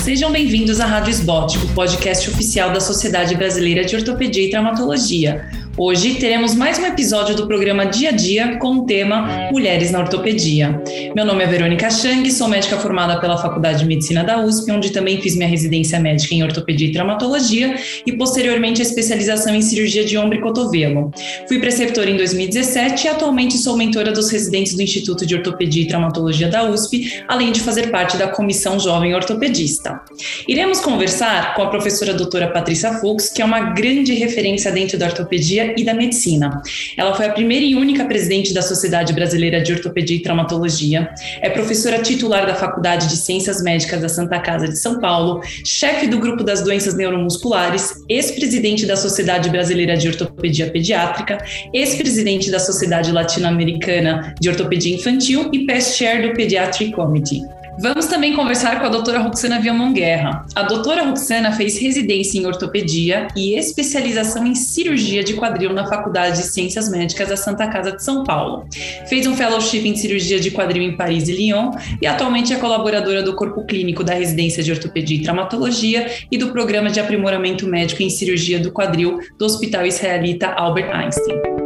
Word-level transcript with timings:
Sejam 0.00 0.32
bem-vindos 0.32 0.80
à 0.80 0.86
Rádio 0.86 1.10
Esbote, 1.10 1.58
o 1.58 1.68
podcast 1.74 2.28
oficial 2.28 2.72
da 2.72 2.80
Sociedade 2.80 3.34
Brasileira 3.34 3.84
de 3.84 3.94
Ortopedia 3.94 4.44
e 4.44 4.50
Traumatologia. 4.50 5.48
Hoje 5.74 6.16
teremos 6.16 6.54
mais 6.54 6.78
um 6.78 6.84
episódio 6.84 7.34
do 7.34 7.46
programa 7.46 7.86
Dia 7.86 8.10
a 8.10 8.12
Dia 8.12 8.58
com 8.58 8.76
o 8.76 8.84
tema 8.84 9.48
Mulheres 9.50 9.90
na 9.90 10.00
Ortopedia. 10.00 10.82
Meu 11.16 11.24
nome 11.24 11.42
é 11.42 11.46
Verônica 11.46 11.90
Chang, 11.90 12.30
sou 12.30 12.46
médica 12.46 12.76
formada 12.76 13.18
pela 13.18 13.38
Faculdade 13.38 13.78
de 13.78 13.86
Medicina 13.86 14.22
da 14.22 14.44
USP, 14.44 14.70
onde 14.70 14.90
também 14.92 15.22
fiz 15.22 15.34
minha 15.34 15.48
residência 15.48 15.98
médica 15.98 16.34
em 16.34 16.42
Ortopedia 16.42 16.88
e 16.88 16.92
Traumatologia 16.92 17.74
e 18.04 18.12
posteriormente 18.12 18.82
a 18.82 18.84
especialização 18.84 19.54
em 19.54 19.62
cirurgia 19.62 20.04
de 20.04 20.18
ombro 20.18 20.36
e 20.36 20.42
cotovelo. 20.42 21.10
Fui 21.48 21.58
preceptora 21.58 22.10
em 22.10 22.18
2017 22.18 23.06
e 23.06 23.08
atualmente 23.08 23.56
sou 23.56 23.74
mentora 23.74 24.12
dos 24.12 24.30
residentes 24.30 24.74
do 24.74 24.82
Instituto 24.82 25.24
de 25.24 25.34
Ortopedia 25.34 25.84
e 25.84 25.88
Traumatologia 25.88 26.48
da 26.48 26.68
USP, 26.68 27.22
além 27.26 27.50
de 27.50 27.60
fazer 27.60 27.90
parte 27.90 28.18
da 28.18 28.28
Comissão 28.28 28.78
Jovem 28.78 29.14
Ortopedista. 29.14 30.02
Iremos 30.46 30.80
conversar 30.80 31.54
com 31.54 31.62
a 31.62 31.70
professora 31.70 32.12
doutora 32.12 32.48
Patrícia 32.48 32.92
Fux, 32.94 33.30
que 33.30 33.40
é 33.40 33.44
uma 33.44 33.70
grande 33.70 34.12
referência 34.12 34.70
dentro 34.70 34.98
da 34.98 35.06
ortopedia 35.06 35.61
e 35.76 35.84
da 35.84 35.94
medicina. 35.94 36.62
Ela 36.96 37.14
foi 37.14 37.26
a 37.26 37.32
primeira 37.32 37.64
e 37.64 37.74
única 37.74 38.04
presidente 38.04 38.52
da 38.52 38.62
Sociedade 38.62 39.12
Brasileira 39.12 39.60
de 39.60 39.72
Ortopedia 39.72 40.16
e 40.16 40.20
Traumatologia, 40.20 41.10
é 41.40 41.50
professora 41.50 42.00
titular 42.00 42.46
da 42.46 42.54
Faculdade 42.54 43.08
de 43.08 43.16
Ciências 43.16 43.62
Médicas 43.62 44.00
da 44.00 44.08
Santa 44.08 44.38
Casa 44.40 44.68
de 44.68 44.78
São 44.78 45.00
Paulo, 45.00 45.40
chefe 45.64 46.06
do 46.06 46.18
grupo 46.18 46.42
das 46.42 46.62
doenças 46.62 46.94
neuromusculares, 46.94 47.94
ex-presidente 48.08 48.86
da 48.86 48.96
Sociedade 48.96 49.48
Brasileira 49.50 49.96
de 49.96 50.08
Ortopedia 50.08 50.70
Pediátrica, 50.70 51.38
ex-presidente 51.72 52.50
da 52.50 52.58
Sociedade 52.58 53.12
Latino-Americana 53.12 54.34
de 54.40 54.48
Ortopedia 54.48 54.94
Infantil 54.94 55.50
e 55.52 55.66
past 55.66 55.96
chair 55.96 56.28
do 56.28 56.34
Pediatric 56.34 56.92
Committee. 56.92 57.61
Vamos 57.78 58.06
também 58.06 58.34
conversar 58.36 58.78
com 58.78 58.86
a 58.86 58.88
doutora 58.88 59.18
Roxana 59.18 59.58
Viamon 59.58 59.92
Guerra. 59.92 60.44
A 60.54 60.62
doutora 60.62 61.04
Roxana 61.04 61.52
fez 61.52 61.78
residência 61.78 62.38
em 62.38 62.46
ortopedia 62.46 63.28
e 63.34 63.54
especialização 63.54 64.46
em 64.46 64.54
cirurgia 64.54 65.24
de 65.24 65.34
quadril 65.34 65.72
na 65.72 65.86
Faculdade 65.86 66.38
de 66.38 66.44
Ciências 66.44 66.90
Médicas 66.90 67.28
da 67.28 67.36
Santa 67.36 67.66
Casa 67.68 67.92
de 67.92 68.04
São 68.04 68.24
Paulo. 68.24 68.66
Fez 69.08 69.26
um 69.26 69.34
fellowship 69.34 69.88
em 69.88 69.96
cirurgia 69.96 70.38
de 70.38 70.50
quadril 70.50 70.82
em 70.82 70.96
Paris 70.96 71.28
e 71.28 71.32
Lyon 71.32 71.72
e 72.00 72.06
atualmente 72.06 72.52
é 72.52 72.56
colaboradora 72.56 73.22
do 73.22 73.34
corpo 73.34 73.64
clínico 73.64 74.04
da 74.04 74.14
residência 74.14 74.62
de 74.62 74.70
ortopedia 74.70 75.16
e 75.16 75.22
traumatologia 75.22 76.10
e 76.30 76.36
do 76.36 76.50
programa 76.50 76.90
de 76.90 77.00
aprimoramento 77.00 77.66
médico 77.66 78.02
em 78.02 78.10
cirurgia 78.10 78.60
do 78.60 78.70
quadril 78.70 79.18
do 79.38 79.44
Hospital 79.46 79.86
Israelita 79.86 80.48
Albert 80.48 80.94
Einstein. 80.94 81.61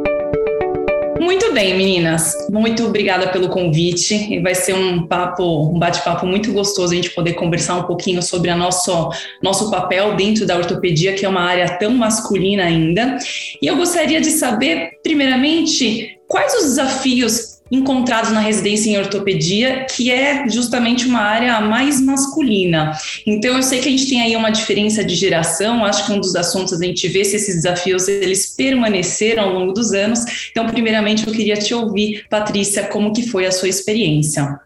Muito 1.20 1.53
bem, 1.53 1.77
meninas. 1.77 2.34
Muito 2.50 2.84
obrigada 2.84 3.28
pelo 3.28 3.48
convite. 3.48 4.41
Vai 4.41 4.55
ser 4.55 4.75
um 4.75 5.06
papo, 5.06 5.70
um 5.70 5.78
bate-papo 5.78 6.27
muito 6.27 6.53
gostoso 6.53 6.92
a 6.92 6.97
gente 6.97 7.11
poder 7.11 7.34
conversar 7.34 7.77
um 7.77 7.84
pouquinho 7.84 8.22
sobre 8.22 8.50
a 8.50 8.56
nosso, 8.56 9.11
nosso 9.42 9.70
papel 9.70 10.14
dentro 10.14 10.47
da 10.47 10.56
ortopedia, 10.56 11.14
que 11.14 11.25
é 11.25 11.28
uma 11.28 11.42
área 11.42 11.78
tão 11.78 11.92
masculina 11.92 12.64
ainda. 12.64 13.19
E 13.61 13.67
eu 13.67 13.77
gostaria 13.77 14.20
de 14.20 14.31
saber, 14.31 15.00
primeiramente, 15.03 16.19
quais 16.28 16.55
os 16.55 16.64
desafios 16.64 17.46
encontrados 17.70 18.31
na 18.31 18.41
residência 18.41 18.91
em 18.91 18.98
ortopedia, 18.98 19.84
que 19.84 20.11
é 20.11 20.48
justamente 20.48 21.06
uma 21.06 21.20
área 21.20 21.61
mais 21.61 22.00
masculina. 22.00 22.97
Então, 23.27 23.56
eu 23.56 23.62
sei 23.62 23.81
que 23.81 23.89
a 23.89 23.91
gente 23.91 24.09
tem 24.09 24.20
aí 24.20 24.36
uma 24.36 24.50
diferença 24.50 25.05
de 25.05 25.14
geração, 25.14 25.84
acho 25.84 26.06
que 26.06 26.12
um 26.12 26.20
dos 26.20 26.37
assuntos 26.37 26.81
a 26.81 26.84
gente 26.84 27.09
vê 27.09 27.25
se 27.25 27.37
esses 27.37 27.56
desafios 27.56 28.06
eles 28.09 28.55
permaneceram 28.55 29.44
ao 29.44 29.53
longo 29.53 29.72
dos 29.72 29.92
anos. 29.92 30.48
Então, 30.50 30.67
primeiramente, 30.67 31.27
eu 31.27 31.33
queria 31.33 31.56
te 31.56 31.75
ouvir, 31.75 32.27
Patrícia, 32.28 32.87
como 32.87 33.12
que 33.12 33.28
foi 33.28 33.47
a 33.47 33.53
sua 33.53 33.69
experiência? 33.69 34.61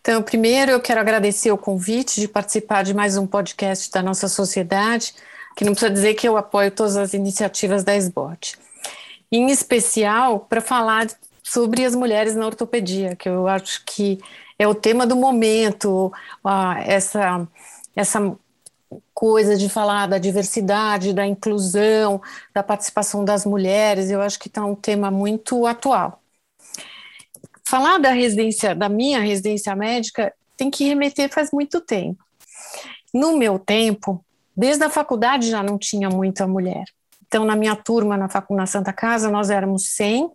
Então, 0.00 0.22
primeiro 0.22 0.70
eu 0.70 0.80
quero 0.80 1.00
agradecer 1.00 1.50
o 1.52 1.58
convite 1.58 2.20
de 2.20 2.26
participar 2.26 2.82
de 2.82 2.94
mais 2.94 3.16
um 3.16 3.26
podcast 3.26 3.90
da 3.90 4.02
nossa 4.02 4.26
sociedade, 4.26 5.12
que 5.54 5.64
não 5.64 5.72
precisa 5.72 5.92
dizer 5.92 6.14
que 6.14 6.26
eu 6.26 6.36
apoio 6.36 6.70
todas 6.70 6.96
as 6.96 7.12
iniciativas 7.12 7.84
da 7.84 7.94
SBOT. 7.94 8.56
Em 9.30 9.50
especial, 9.50 10.40
para 10.40 10.62
falar 10.62 11.08
sobre 11.48 11.82
as 11.84 11.94
mulheres 11.94 12.36
na 12.36 12.44
ortopedia, 12.44 13.16
que 13.16 13.26
eu 13.26 13.48
acho 13.48 13.82
que 13.86 14.18
é 14.58 14.68
o 14.68 14.74
tema 14.74 15.06
do 15.06 15.16
momento, 15.16 16.12
essa, 16.84 17.48
essa 17.96 18.36
coisa 19.14 19.56
de 19.56 19.68
falar 19.68 20.06
da 20.06 20.18
diversidade, 20.18 21.14
da 21.14 21.26
inclusão, 21.26 22.20
da 22.52 22.62
participação 22.62 23.24
das 23.24 23.46
mulheres, 23.46 24.10
eu 24.10 24.20
acho 24.20 24.38
que 24.38 24.48
está 24.48 24.62
um 24.62 24.74
tema 24.74 25.10
muito 25.10 25.66
atual. 25.66 26.20
Falar 27.64 27.98
da 27.98 28.10
residência, 28.10 28.74
da 28.74 28.88
minha 28.88 29.20
residência 29.20 29.74
médica, 29.74 30.32
tem 30.54 30.70
que 30.70 30.84
remeter 30.84 31.32
faz 31.32 31.50
muito 31.50 31.80
tempo. 31.80 32.22
No 33.12 33.38
meu 33.38 33.58
tempo, 33.58 34.22
desde 34.54 34.84
a 34.84 34.90
faculdade 34.90 35.48
já 35.48 35.62
não 35.62 35.78
tinha 35.78 36.10
muita 36.10 36.46
mulher. 36.46 36.84
Então, 37.26 37.44
na 37.46 37.56
minha 37.56 37.74
turma 37.74 38.18
na, 38.18 38.28
na 38.50 38.66
Santa 38.66 38.92
Casa, 38.92 39.30
nós 39.30 39.48
éramos 39.48 39.88
100 39.94 40.30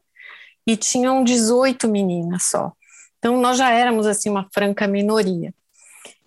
e 0.65 0.77
tinham 0.77 1.23
18 1.23 1.87
meninas 1.87 2.43
só. 2.43 2.71
Então 3.19 3.39
nós 3.39 3.57
já 3.57 3.69
éramos 3.71 4.05
assim 4.05 4.29
uma 4.29 4.47
franca 4.53 4.87
minoria. 4.87 5.53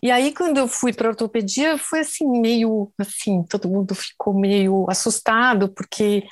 E 0.03 0.11
aí 0.11 0.33
quando 0.33 0.59
eu 0.59 0.69
fui 0.69 0.93
para 0.93 1.09
ortopedia 1.09 1.79
foi 1.79 2.01
assim 2.01 2.27
meio 2.41 2.93
assim, 2.99 3.43
todo 3.43 3.69
mundo 3.69 3.95
ficou 3.95 4.35
meio 4.35 4.87
assustado 4.89 5.69
porque 5.69 6.25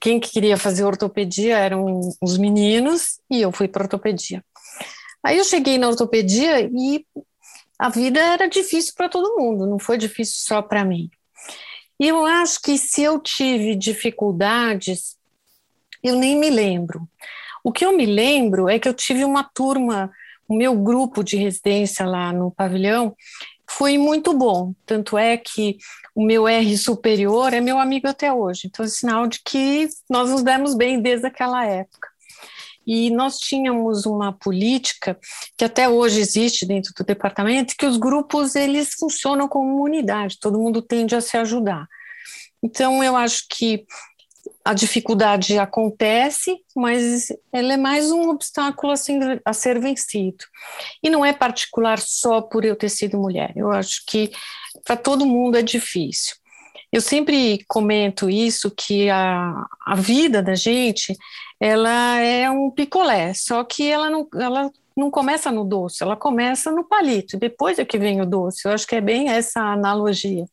quem 0.00 0.18
queria 0.18 0.56
fazer 0.56 0.84
ortopedia 0.84 1.58
eram 1.58 2.00
os 2.22 2.38
meninos 2.38 3.20
e 3.30 3.42
eu 3.42 3.52
fui 3.52 3.68
para 3.68 3.84
ortopedia. 3.84 4.42
Aí 5.22 5.36
eu 5.36 5.44
cheguei 5.44 5.76
na 5.76 5.88
ortopedia 5.88 6.60
e 6.62 7.04
a 7.78 7.88
vida 7.88 8.20
era 8.20 8.48
difícil 8.48 8.94
para 8.96 9.08
todo 9.08 9.38
mundo, 9.38 9.66
não 9.66 9.78
foi 9.78 9.98
difícil 9.98 10.36
só 10.38 10.62
para 10.62 10.84
mim. 10.84 11.10
E 11.98 12.08
eu 12.08 12.24
acho 12.24 12.62
que 12.62 12.78
se 12.78 13.02
eu 13.02 13.20
tive 13.20 13.76
dificuldades, 13.76 15.16
eu 16.02 16.16
nem 16.16 16.34
me 16.38 16.48
lembro. 16.48 17.06
O 17.62 17.72
que 17.72 17.84
eu 17.84 17.96
me 17.96 18.06
lembro 18.06 18.68
é 18.68 18.78
que 18.78 18.88
eu 18.88 18.94
tive 18.94 19.24
uma 19.24 19.44
turma, 19.44 20.10
o 20.48 20.54
meu 20.54 20.74
grupo 20.74 21.22
de 21.22 21.36
residência 21.36 22.06
lá 22.06 22.32
no 22.32 22.50
pavilhão 22.50 23.14
foi 23.68 23.96
muito 23.98 24.34
bom. 24.34 24.74
Tanto 24.84 25.16
é 25.16 25.36
que 25.36 25.78
o 26.14 26.24
meu 26.24 26.48
R 26.48 26.76
superior 26.76 27.52
é 27.54 27.60
meu 27.60 27.78
amigo 27.78 28.08
até 28.08 28.32
hoje. 28.32 28.62
Então, 28.66 28.84
é 28.84 28.88
sinal 28.88 29.26
de 29.26 29.40
que 29.44 29.88
nós 30.08 30.28
nos 30.30 30.42
demos 30.42 30.74
bem 30.74 31.00
desde 31.00 31.26
aquela 31.26 31.64
época. 31.64 32.08
E 32.86 33.10
nós 33.10 33.38
tínhamos 33.38 34.06
uma 34.06 34.32
política 34.32 35.16
que 35.56 35.64
até 35.64 35.88
hoje 35.88 36.18
existe 36.18 36.66
dentro 36.66 36.92
do 36.96 37.04
departamento, 37.04 37.76
que 37.78 37.86
os 37.86 37.96
grupos 37.96 38.56
eles 38.56 38.94
funcionam 38.94 39.46
como 39.46 39.82
unidade, 39.82 40.40
todo 40.40 40.58
mundo 40.58 40.82
tende 40.82 41.14
a 41.14 41.20
se 41.20 41.36
ajudar. 41.36 41.86
Então, 42.62 43.02
eu 43.04 43.16
acho 43.16 43.44
que 43.48 43.86
a 44.64 44.74
dificuldade 44.74 45.58
acontece, 45.58 46.54
mas 46.76 47.28
ela 47.52 47.72
é 47.72 47.76
mais 47.76 48.10
um 48.10 48.28
obstáculo 48.28 48.92
assim, 48.92 49.18
a 49.44 49.52
ser 49.52 49.80
vencido. 49.80 50.44
E 51.02 51.08
não 51.08 51.24
é 51.24 51.32
particular 51.32 51.98
só 51.98 52.42
por 52.42 52.64
eu 52.64 52.76
ter 52.76 52.90
sido 52.90 53.18
mulher. 53.18 53.52
Eu 53.56 53.70
acho 53.72 54.02
que 54.06 54.30
para 54.84 54.96
todo 54.96 55.26
mundo 55.26 55.56
é 55.56 55.62
difícil. 55.62 56.36
Eu 56.92 57.00
sempre 57.00 57.64
comento 57.68 58.28
isso 58.28 58.70
que 58.70 59.08
a, 59.08 59.64
a 59.86 59.94
vida 59.94 60.42
da 60.42 60.54
gente 60.54 61.16
ela 61.60 62.18
é 62.18 62.50
um 62.50 62.70
picolé, 62.70 63.34
só 63.34 63.62
que 63.62 63.88
ela 63.88 64.08
não, 64.08 64.26
ela 64.34 64.70
não 65.00 65.10
começa 65.10 65.50
no 65.50 65.64
doce, 65.64 66.02
ela 66.02 66.14
começa 66.14 66.70
no 66.70 66.84
palito, 66.84 67.38
depois 67.38 67.78
é 67.78 67.84
que 67.84 67.98
vem 67.98 68.20
o 68.20 68.26
doce. 68.26 68.66
Eu 68.66 68.72
acho 68.72 68.86
que 68.86 68.94
é 68.94 69.00
bem 69.00 69.30
essa 69.30 69.60
analogia. 69.60 70.44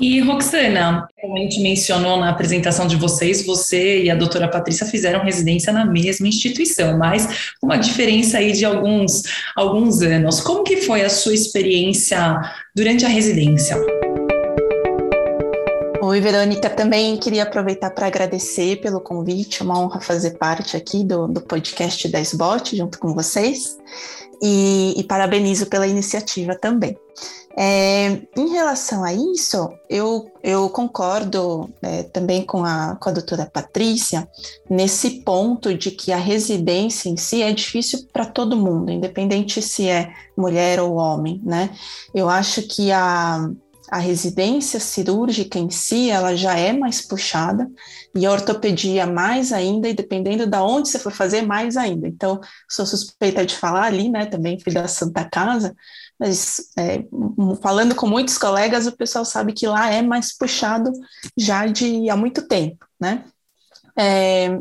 E 0.00 0.20
Roxana, 0.20 1.08
como 1.20 1.36
a 1.36 1.40
gente 1.40 1.60
mencionou 1.60 2.16
na 2.18 2.30
apresentação 2.30 2.86
de 2.86 2.94
vocês, 2.94 3.44
você 3.44 4.04
e 4.04 4.10
a 4.10 4.14
doutora 4.14 4.48
Patrícia 4.48 4.86
fizeram 4.86 5.24
residência 5.24 5.72
na 5.72 5.84
mesma 5.84 6.28
instituição, 6.28 6.96
mas 6.96 7.52
com 7.60 7.66
uma 7.66 7.76
diferença 7.76 8.38
aí 8.38 8.52
de 8.52 8.64
alguns, 8.64 9.24
alguns 9.56 10.00
anos. 10.00 10.40
Como 10.40 10.62
que 10.62 10.78
foi 10.78 11.02
a 11.02 11.10
sua 11.10 11.34
experiência 11.34 12.40
durante 12.74 13.04
a 13.04 13.08
residência? 13.08 13.76
Oi, 16.00 16.20
Verônica. 16.20 16.70
Também 16.70 17.16
queria 17.16 17.42
aproveitar 17.42 17.90
para 17.90 18.06
agradecer 18.06 18.80
pelo 18.80 19.00
convite. 19.00 19.62
É 19.62 19.64
uma 19.64 19.80
honra 19.80 20.00
fazer 20.00 20.38
parte 20.38 20.76
aqui 20.76 21.02
do, 21.02 21.26
do 21.26 21.40
podcast 21.40 22.06
da 22.08 22.20
SBOT 22.20 22.76
junto 22.76 23.00
com 23.00 23.12
vocês. 23.12 23.76
E, 24.40 24.94
e 24.96 25.02
parabenizo 25.02 25.66
pela 25.66 25.88
iniciativa 25.88 26.54
também. 26.54 26.96
É, 27.56 28.20
em 28.36 28.50
relação 28.52 29.02
a 29.02 29.12
isso, 29.12 29.68
eu, 29.90 30.30
eu 30.44 30.70
concordo 30.70 31.68
é, 31.82 32.04
também 32.04 32.44
com 32.44 32.64
a, 32.64 32.96
com 33.00 33.08
a 33.08 33.12
doutora 33.12 33.50
Patrícia 33.52 34.28
nesse 34.70 35.22
ponto 35.22 35.74
de 35.74 35.90
que 35.90 36.12
a 36.12 36.16
residência 36.16 37.08
em 37.08 37.16
si 37.16 37.42
é 37.42 37.52
difícil 37.52 38.06
para 38.12 38.24
todo 38.24 38.56
mundo, 38.56 38.92
independente 38.92 39.60
se 39.60 39.88
é 39.88 40.12
mulher 40.36 40.78
ou 40.78 40.94
homem, 40.94 41.40
né? 41.44 41.70
Eu 42.14 42.28
acho 42.28 42.62
que 42.62 42.92
a, 42.92 43.50
a 43.90 43.98
residência 43.98 44.78
cirúrgica 44.78 45.58
em 45.58 45.70
si, 45.70 46.10
ela 46.10 46.36
já 46.36 46.58
é 46.58 46.72
mais 46.72 47.00
puxada, 47.00 47.70
e 48.14 48.26
a 48.26 48.30
ortopedia 48.30 49.06
mais 49.06 49.52
ainda, 49.52 49.88
e 49.88 49.94
dependendo 49.94 50.46
da 50.46 50.58
de 50.58 50.64
onde 50.64 50.88
você 50.88 50.98
for 50.98 51.12
fazer, 51.12 51.42
mais 51.42 51.76
ainda. 51.76 52.06
Então, 52.06 52.40
sou 52.68 52.84
suspeita 52.84 53.44
de 53.46 53.56
falar 53.56 53.84
ali, 53.84 54.08
né, 54.08 54.26
também 54.26 54.58
fui 54.60 54.72
da 54.72 54.86
Santa 54.88 55.24
Casa, 55.24 55.74
mas 56.18 56.70
é, 56.76 57.04
falando 57.62 57.94
com 57.94 58.06
muitos 58.06 58.36
colegas, 58.36 58.86
o 58.86 58.96
pessoal 58.96 59.24
sabe 59.24 59.52
que 59.52 59.66
lá 59.66 59.90
é 59.90 60.02
mais 60.02 60.36
puxado 60.36 60.92
já 61.36 61.66
de 61.66 62.10
há 62.10 62.16
muito 62.16 62.46
tempo, 62.46 62.84
né. 63.00 63.24
É, 63.96 64.58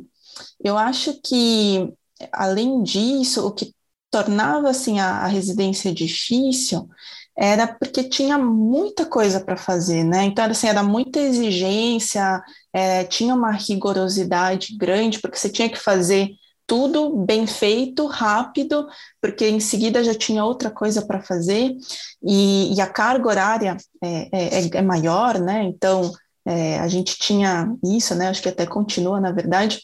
eu 0.64 0.78
acho 0.78 1.20
que, 1.22 1.94
além 2.32 2.82
disso, 2.84 3.46
o 3.46 3.52
que 3.52 3.74
tornava, 4.10 4.70
assim, 4.70 5.00
a, 5.00 5.20
a 5.20 5.28
residência 5.28 5.94
difícil 5.94 6.88
era 7.38 7.68
porque 7.68 8.04
tinha 8.04 8.38
muita 8.38 9.06
coisa 9.06 9.40
para 9.40 9.56
fazer, 9.56 10.04
né? 10.04 10.24
Então, 10.24 10.44
assim, 10.46 10.68
era 10.68 10.82
muita 10.82 11.20
exigência, 11.20 12.42
é, 12.74 13.04
tinha 13.04 13.36
uma 13.36 13.52
rigorosidade 13.52 14.76
grande, 14.76 15.20
porque 15.20 15.38
você 15.38 15.50
tinha 15.50 15.70
que 15.70 15.78
fazer 15.78 16.32
tudo 16.66 17.16
bem 17.16 17.46
feito, 17.46 18.08
rápido, 18.08 18.88
porque 19.22 19.48
em 19.48 19.60
seguida 19.60 20.04
já 20.04 20.16
tinha 20.16 20.44
outra 20.44 20.72
coisa 20.72 21.06
para 21.06 21.22
fazer, 21.22 21.76
e, 22.24 22.74
e, 22.76 22.82
a 22.82 22.88
carga 22.88 23.28
horária 23.30 23.78
é, 24.04 24.30
é, 24.34 24.62
é, 24.62 24.70
é 24.74 24.82
maior, 24.82 25.40
né? 25.40 25.64
Então, 25.64 26.12
é, 26.44 26.80
a 26.80 26.88
gente 26.88 27.18
tinha 27.20 27.72
isso, 27.84 28.16
né? 28.16 28.30
Acho 28.30 28.42
que 28.42 28.50
até 28.50 28.66
continua, 28.66 29.22
na 29.22 29.32
verdade. 29.32 29.80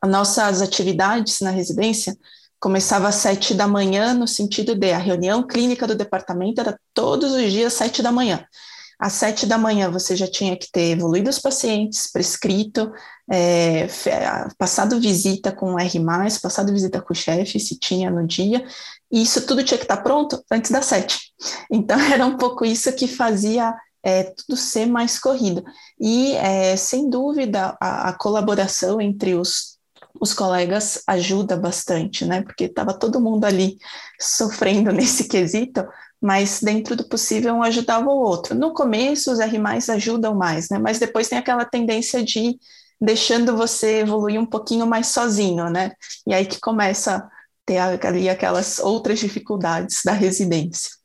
As 0.00 0.10
nossas 0.10 0.62
atividades 0.62 1.40
na 1.40 1.50
residência 1.50 2.16
começava 2.60 3.08
às 3.08 3.16
sete 3.16 3.54
da 3.54 3.66
manhã, 3.66 4.12
no 4.12 4.28
sentido 4.28 4.74
de 4.74 4.92
a 4.92 4.98
reunião 4.98 5.44
clínica 5.46 5.86
do 5.86 5.94
departamento 5.94 6.60
era 6.60 6.78
todos 6.92 7.32
os 7.32 7.50
dias 7.50 7.72
sete 7.72 8.02
da 8.02 8.12
manhã. 8.12 8.44
Às 8.98 9.14
sete 9.14 9.46
da 9.46 9.56
manhã 9.56 9.90
você 9.90 10.14
já 10.14 10.30
tinha 10.30 10.54
que 10.54 10.70
ter 10.70 10.90
evoluído 10.90 11.30
os 11.30 11.38
pacientes, 11.38 12.12
prescrito, 12.12 12.92
é, 13.32 13.86
passado 14.58 15.00
visita 15.00 15.50
com 15.50 15.74
o 15.74 15.78
R+, 15.78 15.98
passado 16.42 16.70
visita 16.70 17.00
com 17.00 17.14
o 17.14 17.16
chefe, 17.16 17.58
se 17.58 17.78
tinha 17.78 18.10
no 18.10 18.26
dia, 18.26 18.62
e 19.10 19.22
isso 19.22 19.46
tudo 19.46 19.64
tinha 19.64 19.78
que 19.78 19.84
estar 19.84 20.02
pronto 20.02 20.44
antes 20.52 20.70
das 20.70 20.84
sete. 20.84 21.18
Então 21.72 21.98
era 21.98 22.26
um 22.26 22.36
pouco 22.36 22.64
isso 22.66 22.92
que 22.92 23.08
fazia 23.08 23.74
é, 24.02 24.24
tudo 24.24 24.56
ser 24.56 24.84
mais 24.84 25.18
corrido. 25.18 25.64
E, 25.98 26.34
é, 26.34 26.76
sem 26.76 27.08
dúvida, 27.08 27.76
a, 27.80 28.10
a 28.10 28.12
colaboração 28.12 29.00
entre 29.00 29.34
os 29.34 29.79
os 30.20 30.34
colegas 30.34 31.02
ajuda 31.06 31.56
bastante, 31.56 32.26
né? 32.26 32.42
Porque 32.42 32.64
estava 32.64 32.92
todo 32.92 33.20
mundo 33.20 33.46
ali 33.46 33.78
sofrendo 34.20 34.92
nesse 34.92 35.26
quesito, 35.26 35.84
mas 36.20 36.60
dentro 36.62 36.94
do 36.94 37.08
possível 37.08 37.54
um 37.54 37.62
ajudava 37.62 38.10
o 38.10 38.18
outro. 38.18 38.54
No 38.54 38.74
começo, 38.74 39.32
os 39.32 39.40
R 39.40 39.58
ajudam 39.88 40.34
mais, 40.34 40.68
né? 40.68 40.78
Mas 40.78 40.98
depois 40.98 41.28
tem 41.28 41.38
aquela 41.38 41.64
tendência 41.64 42.22
de 42.22 42.58
deixando 43.00 43.56
você 43.56 44.00
evoluir 44.00 44.38
um 44.38 44.44
pouquinho 44.44 44.86
mais 44.86 45.06
sozinho, 45.06 45.70
né? 45.70 45.92
E 46.26 46.34
aí 46.34 46.44
que 46.44 46.60
começa 46.60 47.16
a 47.16 47.28
ter 47.64 47.78
ali 47.78 48.28
aquelas 48.28 48.78
outras 48.78 49.18
dificuldades 49.18 50.02
da 50.04 50.12
residência. 50.12 50.99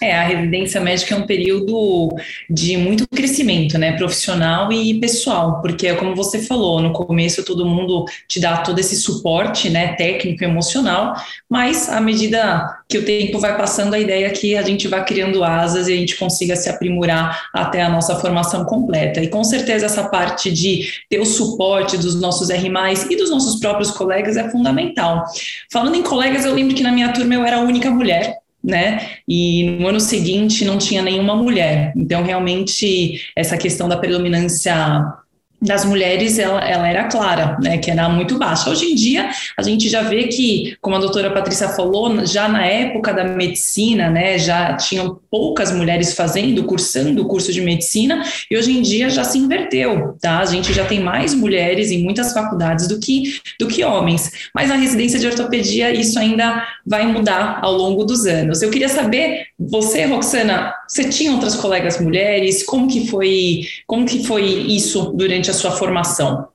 É, 0.00 0.16
a 0.16 0.24
residência 0.24 0.80
médica 0.80 1.14
é 1.14 1.18
um 1.18 1.26
período 1.26 2.08
de 2.50 2.76
muito 2.76 3.06
crescimento, 3.06 3.78
né, 3.78 3.92
profissional 3.92 4.72
e 4.72 4.98
pessoal, 4.98 5.60
porque 5.60 5.86
é 5.86 5.94
como 5.94 6.16
você 6.16 6.40
falou, 6.40 6.80
no 6.80 6.92
começo 6.92 7.44
todo 7.44 7.64
mundo 7.64 8.04
te 8.26 8.40
dá 8.40 8.56
todo 8.56 8.80
esse 8.80 8.96
suporte, 8.96 9.70
né, 9.70 9.94
técnico, 9.94 10.42
emocional, 10.42 11.14
mas 11.48 11.88
à 11.88 12.00
medida 12.00 12.66
que 12.88 12.98
o 12.98 13.04
tempo 13.04 13.38
vai 13.38 13.56
passando, 13.56 13.94
a 13.94 13.98
ideia 13.98 14.26
é 14.26 14.30
que 14.30 14.56
a 14.56 14.62
gente 14.62 14.88
vá 14.88 15.02
criando 15.02 15.44
asas 15.44 15.86
e 15.86 15.92
a 15.92 15.96
gente 15.96 16.16
consiga 16.16 16.56
se 16.56 16.68
aprimorar 16.68 17.48
até 17.54 17.82
a 17.82 17.88
nossa 17.88 18.16
formação 18.16 18.64
completa. 18.64 19.20
E 19.22 19.28
com 19.28 19.44
certeza 19.44 19.86
essa 19.86 20.08
parte 20.08 20.50
de 20.50 20.90
ter 21.08 21.20
o 21.20 21.24
suporte 21.24 21.96
dos 21.96 22.20
nossos 22.20 22.50
R+, 22.50 22.68
e 23.08 23.16
dos 23.16 23.30
nossos 23.30 23.60
próprios 23.60 23.90
colegas 23.90 24.36
é 24.36 24.50
fundamental. 24.50 25.24
Falando 25.70 25.94
em 25.94 26.02
colegas, 26.02 26.44
eu 26.44 26.54
lembro 26.54 26.74
que 26.74 26.82
na 26.82 26.90
minha 26.90 27.12
turma 27.12 27.34
eu 27.34 27.44
era 27.44 27.58
a 27.58 27.60
única 27.60 27.90
mulher, 27.90 28.41
né? 28.62 29.10
E 29.28 29.64
no 29.78 29.88
ano 29.88 30.00
seguinte 30.00 30.64
não 30.64 30.78
tinha 30.78 31.02
nenhuma 31.02 31.34
mulher. 31.34 31.92
Então, 31.96 32.22
realmente, 32.22 33.20
essa 33.34 33.56
questão 33.56 33.88
da 33.88 33.96
predominância 33.96 34.74
das 35.62 35.84
mulheres 35.84 36.38
ela, 36.38 36.60
ela 36.60 36.88
era 36.88 37.04
clara, 37.04 37.56
né, 37.62 37.78
que 37.78 37.90
era 37.90 38.08
muito 38.08 38.36
baixa. 38.36 38.68
Hoje 38.68 38.86
em 38.86 38.94
dia 38.96 39.30
a 39.56 39.62
gente 39.62 39.88
já 39.88 40.02
vê 40.02 40.24
que, 40.24 40.76
como 40.80 40.96
a 40.96 40.98
doutora 40.98 41.30
Patrícia 41.30 41.68
falou, 41.68 42.26
já 42.26 42.48
na 42.48 42.66
época 42.66 43.14
da 43.14 43.24
medicina, 43.24 44.10
né, 44.10 44.38
já 44.38 44.76
tinham 44.76 45.20
poucas 45.30 45.70
mulheres 45.72 46.14
fazendo, 46.14 46.64
cursando 46.64 47.22
o 47.22 47.26
curso 47.26 47.52
de 47.52 47.60
medicina, 47.60 48.22
e 48.50 48.56
hoje 48.56 48.76
em 48.76 48.82
dia 48.82 49.08
já 49.08 49.22
se 49.22 49.38
inverteu, 49.38 50.16
tá? 50.20 50.40
A 50.40 50.44
gente 50.44 50.72
já 50.72 50.84
tem 50.84 51.00
mais 51.00 51.32
mulheres 51.34 51.90
em 51.90 52.02
muitas 52.02 52.32
faculdades 52.32 52.88
do 52.88 52.98
que 52.98 53.40
do 53.58 53.68
que 53.68 53.84
homens. 53.84 54.50
Mas 54.54 54.68
na 54.68 54.74
residência 54.74 55.18
de 55.18 55.26
ortopedia 55.26 55.92
isso 55.92 56.18
ainda 56.18 56.66
vai 56.84 57.06
mudar 57.06 57.60
ao 57.62 57.72
longo 57.72 58.04
dos 58.04 58.26
anos. 58.26 58.62
Eu 58.62 58.70
queria 58.70 58.88
saber, 58.88 59.46
você, 59.58 60.04
Roxana, 60.06 60.74
você 60.88 61.04
tinha 61.04 61.32
outras 61.32 61.54
colegas 61.54 62.00
mulheres? 62.00 62.64
Como 62.64 62.88
que 62.88 63.06
foi, 63.06 63.62
como 63.86 64.04
que 64.04 64.26
foi 64.26 64.42
isso 64.44 65.12
durante 65.14 65.50
a 65.50 65.51
sua 65.52 65.70
formação? 65.72 66.48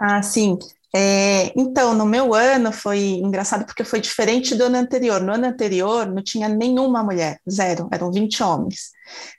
Ah, 0.00 0.22
sim. 0.22 0.56
É, 0.94 1.52
então, 1.58 1.94
no 1.94 2.06
meu 2.06 2.32
ano 2.34 2.72
foi 2.72 2.98
engraçado 2.98 3.66
porque 3.66 3.84
foi 3.84 4.00
diferente 4.00 4.54
do 4.54 4.64
ano 4.64 4.76
anterior. 4.78 5.20
No 5.20 5.32
ano 5.32 5.46
anterior 5.46 6.06
não 6.06 6.22
tinha 6.22 6.48
nenhuma 6.48 7.02
mulher, 7.02 7.38
zero, 7.50 7.88
eram 7.92 8.10
20 8.10 8.42
homens. 8.42 8.90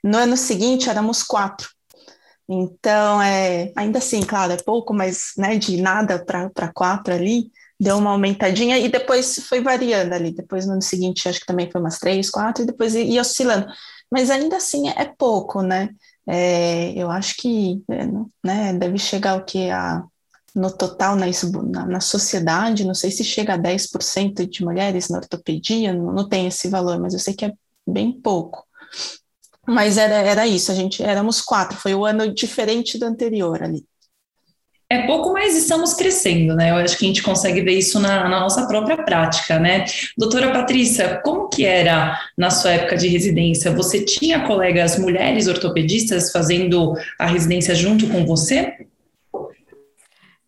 No 0.03 0.17
ano 0.17 0.37
seguinte 0.37 0.89
éramos 0.89 1.23
quatro. 1.23 1.69
Então, 2.47 3.21
é, 3.21 3.71
ainda 3.75 3.99
assim, 3.99 4.21
claro, 4.21 4.53
é 4.53 4.57
pouco, 4.57 4.93
mas 4.93 5.33
né, 5.37 5.57
de 5.57 5.81
nada 5.81 6.23
para 6.25 6.71
quatro 6.73 7.13
ali, 7.13 7.51
deu 7.79 7.97
uma 7.97 8.11
aumentadinha 8.11 8.77
e 8.79 8.89
depois 8.89 9.45
foi 9.47 9.61
variando 9.61 10.13
ali. 10.13 10.31
Depois 10.33 10.65
no 10.65 10.73
ano 10.73 10.81
seguinte, 10.81 11.29
acho 11.29 11.39
que 11.39 11.45
também 11.45 11.69
foi 11.71 11.79
umas 11.79 11.99
três, 11.99 12.29
quatro, 12.29 12.63
e 12.63 12.67
depois 12.67 12.95
ia 12.95 13.21
oscilando. 13.21 13.67
Mas 14.11 14.29
ainda 14.31 14.57
assim 14.57 14.89
é 14.89 15.05
pouco, 15.17 15.61
né? 15.61 15.89
É, 16.31 16.93
eu 16.93 17.09
acho 17.09 17.37
que 17.37 17.81
é, 17.89 18.05
né, 18.43 18.73
deve 18.73 18.99
chegar 18.99 19.35
o 19.35 19.43
que 19.43 19.71
a 19.71 20.03
no 20.55 20.71
total 20.71 21.15
na, 21.15 21.25
na, 21.63 21.85
na, 21.85 22.01
sociedade, 22.01 22.85
não 22.85 22.93
sei 22.93 23.11
se 23.11 23.23
chega 23.23 23.53
a 23.53 23.57
10% 23.57 24.47
de 24.47 24.63
mulheres 24.63 25.07
na 25.09 25.19
ortopedia, 25.19 25.93
não, 25.93 26.11
não 26.11 26.27
tem 26.27 26.47
esse 26.47 26.67
valor, 26.67 26.99
mas 26.99 27.13
eu 27.13 27.19
sei 27.19 27.33
que 27.33 27.45
é 27.45 27.53
bem 27.87 28.11
pouco. 28.11 28.65
Mas 29.67 29.97
era, 29.97 30.15
era 30.15 30.47
isso, 30.47 30.71
a 30.71 30.75
gente 30.75 31.03
éramos 31.03 31.41
quatro, 31.41 31.77
foi 31.77 31.93
o 31.93 32.05
ano 32.05 32.33
diferente 32.33 32.97
do 32.97 33.05
anterior 33.05 33.61
ali. 33.63 33.85
É 34.91 35.05
pouco, 35.05 35.31
mas 35.31 35.55
estamos 35.55 35.93
crescendo, 35.93 36.55
né? 36.55 36.71
Eu 36.71 36.77
acho 36.77 36.97
que 36.97 37.05
a 37.05 37.07
gente 37.07 37.21
consegue 37.21 37.61
ver 37.61 37.73
isso 37.73 37.99
na, 37.99 38.27
na, 38.27 38.39
nossa 38.39 38.65
própria 38.65 38.97
prática, 38.97 39.59
né? 39.59 39.85
Doutora 40.17 40.51
Patrícia, 40.51 41.21
como 41.23 41.47
que 41.47 41.63
era 41.63 42.19
na 42.35 42.49
sua 42.49 42.71
época 42.71 42.97
de 42.97 43.07
residência? 43.07 43.69
Você 43.75 44.03
tinha 44.03 44.47
colegas 44.47 44.97
mulheres 44.97 45.47
ortopedistas 45.47 46.31
fazendo 46.31 46.95
a 47.19 47.27
residência 47.27 47.75
junto 47.75 48.07
com 48.07 48.25
você? 48.25 48.87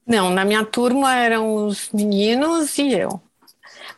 Não, 0.07 0.31
na 0.31 0.43
minha 0.43 0.65
turma 0.65 1.15
eram 1.15 1.67
os 1.67 1.91
meninos 1.93 2.79
e 2.79 2.93
eu. 2.93 3.21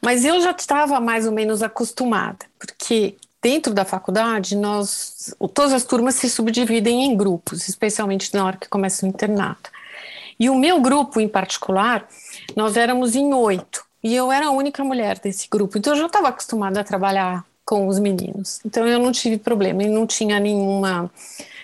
Mas 0.02 0.26
eu 0.26 0.42
já 0.42 0.52
estava 0.52 1.00
mais 1.00 1.26
ou 1.26 1.32
menos 1.32 1.64
acostumada, 1.64 2.46
porque 2.60 3.16
dentro 3.42 3.74
da 3.74 3.86
faculdade, 3.86 4.58
nós, 4.58 5.34
todas 5.54 5.72
as 5.72 5.86
turmas 5.86 6.16
se 6.16 6.30
subdividem 6.30 7.06
em 7.06 7.16
grupos, 7.16 7.70
especialmente 7.70 8.34
na 8.34 8.46
hora 8.46 8.58
que 8.58 8.68
começa 8.68 9.06
o 9.06 9.10
internato. 9.10 9.72
E 10.40 10.50
o 10.50 10.56
meu 10.56 10.82
grupo 10.82 11.20
em 11.20 11.28
particular, 11.28 12.08
nós 12.56 12.78
éramos 12.78 13.16
em 13.16 13.34
oito. 13.34 13.86
E 14.04 14.14
eu 14.14 14.32
era 14.32 14.48
a 14.48 14.52
única 14.52 14.84
mulher 14.84 15.20
desse 15.20 15.48
grupo. 15.50 15.78
Então 15.78 15.94
eu 15.94 16.00
já 16.00 16.06
estava 16.08 16.28
acostumada 16.28 16.82
a 16.82 16.84
trabalhar 16.84 17.46
com 17.66 17.88
os 17.88 18.00
meninos. 18.00 18.60
Então 18.66 18.88
eu 18.88 19.00
não 19.00 19.12
tive 19.12 19.38
problema 19.38 19.84
e 19.84 19.88
não 19.88 20.06
tinha 20.06 20.40
nenhuma 20.40 21.10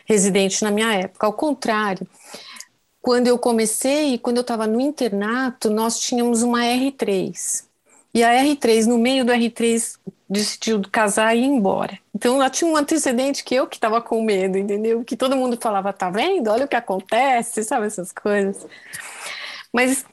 residente 0.05 0.63
na 0.63 0.71
minha 0.71 0.93
época. 0.93 1.27
Ao 1.27 1.33
contrário, 1.33 2.07
quando 3.01 3.27
eu 3.27 3.37
comecei, 3.37 4.17
quando 4.17 4.37
eu 4.37 4.41
estava 4.41 4.65
no 4.65 4.79
internato, 4.79 5.69
nós 5.69 5.99
tínhamos 5.99 6.41
uma 6.41 6.61
R3. 6.61 7.63
E 8.13 8.23
a 8.23 8.31
R3, 8.43 8.85
no 8.85 8.97
meio 8.97 9.23
do 9.23 9.31
R3, 9.31 9.97
decidiu 10.29 10.81
casar 10.91 11.35
e 11.35 11.39
ir 11.39 11.45
embora. 11.45 11.97
Então 12.13 12.35
ela 12.35 12.49
tinha 12.49 12.69
um 12.69 12.77
antecedente 12.77 13.43
que 13.43 13.55
eu 13.55 13.65
que 13.65 13.77
estava 13.77 14.01
com 14.01 14.23
medo, 14.23 14.57
entendeu? 14.57 15.03
Que 15.03 15.17
todo 15.17 15.35
mundo 15.35 15.57
falava, 15.59 15.91
tá 15.91 16.09
vendo? 16.09 16.49
Olha 16.49 16.65
o 16.65 16.67
que 16.67 16.75
acontece, 16.75 17.63
sabe 17.63 17.87
essas 17.87 18.11
coisas. 18.11 18.67
Mas 19.73 20.05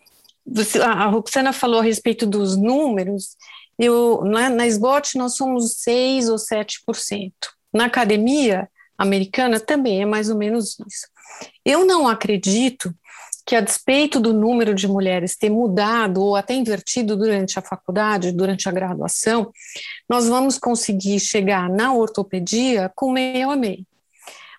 você, 0.46 0.80
a 0.80 1.06
Roxana 1.06 1.52
falou 1.52 1.80
a 1.80 1.82
respeito 1.82 2.26
dos 2.26 2.56
números. 2.56 3.36
Eu, 3.78 4.22
na, 4.24 4.48
na 4.48 4.66
SBOT 4.66 5.18
nós 5.18 5.36
somos 5.36 5.74
6 5.82 6.30
ou 6.30 6.36
7%. 6.36 7.32
Na 7.72 7.84
academia 7.84 8.70
americana 8.96 9.60
também 9.60 10.00
é 10.00 10.06
mais 10.06 10.30
ou 10.30 10.38
menos 10.38 10.78
isso. 10.86 11.08
Eu 11.64 11.84
não 11.84 12.08
acredito 12.08 12.94
que, 13.46 13.54
a 13.54 13.60
despeito 13.60 14.18
do 14.18 14.32
número 14.32 14.74
de 14.74 14.88
mulheres 14.88 15.36
ter 15.36 15.48
mudado 15.48 16.20
ou 16.20 16.34
até 16.34 16.52
invertido 16.52 17.16
durante 17.16 17.58
a 17.58 17.62
faculdade, 17.62 18.32
durante 18.32 18.68
a 18.68 18.72
graduação, 18.72 19.52
nós 20.08 20.26
vamos 20.26 20.58
conseguir 20.58 21.20
chegar 21.20 21.70
na 21.70 21.94
ortopedia 21.94 22.90
com 22.96 23.12
meio 23.12 23.48
a 23.50 23.56
meio. 23.56 23.86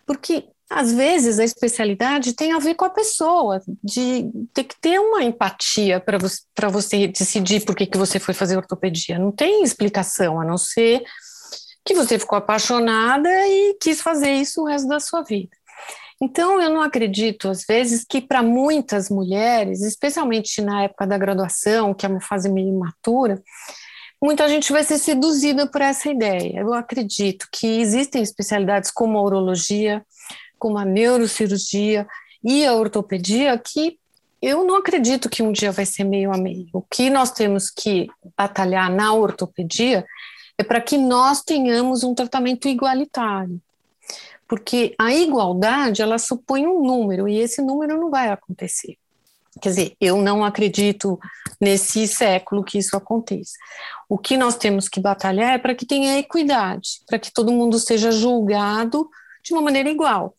Porque 0.05 0.45
às 0.69 0.93
vezes 0.93 1.37
a 1.37 1.43
especialidade 1.43 2.33
tem 2.33 2.53
a 2.53 2.59
ver 2.59 2.75
com 2.75 2.85
a 2.85 2.89
pessoa, 2.89 3.61
de 3.83 4.29
ter 4.53 4.63
que 4.63 4.79
ter 4.79 4.99
uma 4.99 5.23
empatia 5.23 5.99
para 5.99 6.69
você, 6.69 7.07
decidir 7.07 7.65
por 7.65 7.75
que, 7.75 7.85
que 7.85 7.97
você 7.97 8.19
foi 8.19 8.33
fazer 8.33 8.57
ortopedia. 8.57 9.19
Não 9.19 9.31
tem 9.31 9.63
explicação, 9.63 10.39
a 10.39 10.45
não 10.45 10.57
ser 10.57 11.03
que 11.85 11.93
você 11.93 12.19
ficou 12.19 12.37
apaixonada 12.37 13.29
e 13.47 13.77
quis 13.81 14.01
fazer 14.01 14.31
isso 14.33 14.61
o 14.61 14.65
resto 14.65 14.87
da 14.87 14.99
sua 14.99 15.23
vida. 15.23 15.49
Então, 16.21 16.59
eu 16.59 16.71
não 16.71 16.81
acredito, 16.81 17.47
às 17.47 17.63
vezes, 17.63 18.03
que 18.03 18.19
para 18.19 18.41
muitas 18.41 19.09
mulheres, 19.09 19.81
especialmente 19.81 20.61
na 20.61 20.83
época 20.83 21.05
da 21.05 21.17
graduação, 21.17 21.93
que 21.93 22.05
é 22.05 22.09
uma 22.09 22.21
fase 22.21 22.49
meio 22.49 22.69
imatura, 22.69 23.41
muita 24.21 24.49
gente 24.49 24.71
vai 24.71 24.83
ser 24.83 24.97
seduzida 24.97 25.67
por 25.67 25.81
essa 25.81 26.09
ideia. 26.09 26.59
Eu 26.59 26.73
acredito 26.73 27.47
que 27.51 27.67
existem 27.79 28.23
especialidades 28.23 28.89
como 28.89 29.17
a 29.17 29.21
urologia, 29.21 30.03
como 30.57 30.79
a 30.79 30.85
neurocirurgia 30.85 32.07
e 32.43 32.65
a 32.65 32.73
ortopedia 32.73 33.55
que 33.57 33.99
eu 34.41 34.63
não 34.65 34.77
acredito 34.77 35.29
que 35.29 35.43
um 35.43 35.51
dia 35.51 35.71
vai 35.71 35.85
ser 35.85 36.03
meio 36.03 36.31
a 36.33 36.37
meio. 36.37 36.67
O 36.73 36.81
que 36.81 37.09
nós 37.09 37.31
temos 37.31 37.69
que 37.69 38.07
batalhar 38.35 38.89
na 38.91 39.13
ortopedia 39.13 40.05
é 40.57 40.63
para 40.63 40.81
que 40.81 40.97
nós 40.97 41.43
tenhamos 41.43 42.03
um 42.03 42.15
tratamento 42.15 42.67
igualitário 42.67 43.61
porque 44.47 44.95
a 44.97 45.13
igualdade 45.13 46.01
ela 46.01 46.17
supõe 46.17 46.65
um 46.65 46.81
número 46.81 47.27
e 47.27 47.37
esse 47.37 47.61
número 47.61 47.99
não 47.99 48.09
vai 48.09 48.29
acontecer. 48.29 48.97
Quer 49.61 49.69
dizer, 49.69 49.95
eu 49.99 50.17
não 50.21 50.43
acredito 50.43 51.19
nesse 51.59 52.07
século 52.07 52.63
que 52.63 52.77
isso 52.77 52.95
aconteça. 52.95 53.53
O 54.07 54.17
que 54.17 54.37
nós 54.37 54.55
temos 54.55 54.87
que 54.87 54.99
batalhar 54.99 55.55
é 55.55 55.57
para 55.57 55.75
que 55.75 55.85
tenha 55.85 56.19
equidade, 56.19 57.01
para 57.07 57.19
que 57.19 57.31
todo 57.31 57.51
mundo 57.51 57.79
seja 57.79 58.11
julgado 58.11 59.09
de 59.43 59.53
uma 59.53 59.61
maneira 59.61 59.89
igual. 59.89 60.35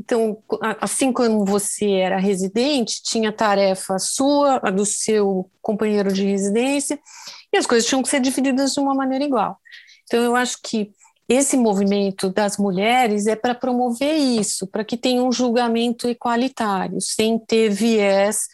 Então, 0.00 0.38
assim 0.80 1.12
como 1.12 1.44
você 1.44 1.90
era 1.90 2.18
residente, 2.18 3.02
tinha 3.02 3.30
tarefa 3.30 3.98
sua, 3.98 4.58
a 4.62 4.70
do 4.70 4.86
seu 4.86 5.50
companheiro 5.60 6.10
de 6.10 6.24
residência, 6.24 6.98
e 7.52 7.58
as 7.58 7.66
coisas 7.66 7.88
tinham 7.88 8.02
que 8.02 8.08
ser 8.08 8.20
divididas 8.20 8.72
de 8.72 8.80
uma 8.80 8.94
maneira 8.94 9.24
igual. 9.24 9.58
Então, 10.04 10.22
eu 10.22 10.34
acho 10.34 10.58
que 10.62 10.90
esse 11.32 11.56
movimento 11.56 12.28
das 12.28 12.58
mulheres 12.58 13.28
é 13.28 13.36
para 13.36 13.54
promover 13.54 14.16
isso, 14.16 14.66
para 14.66 14.84
que 14.84 14.96
tenha 14.96 15.22
um 15.22 15.30
julgamento 15.30 16.08
igualitário, 16.08 17.00
sem 17.00 17.38
ter 17.38 17.70
viés, 17.70 18.48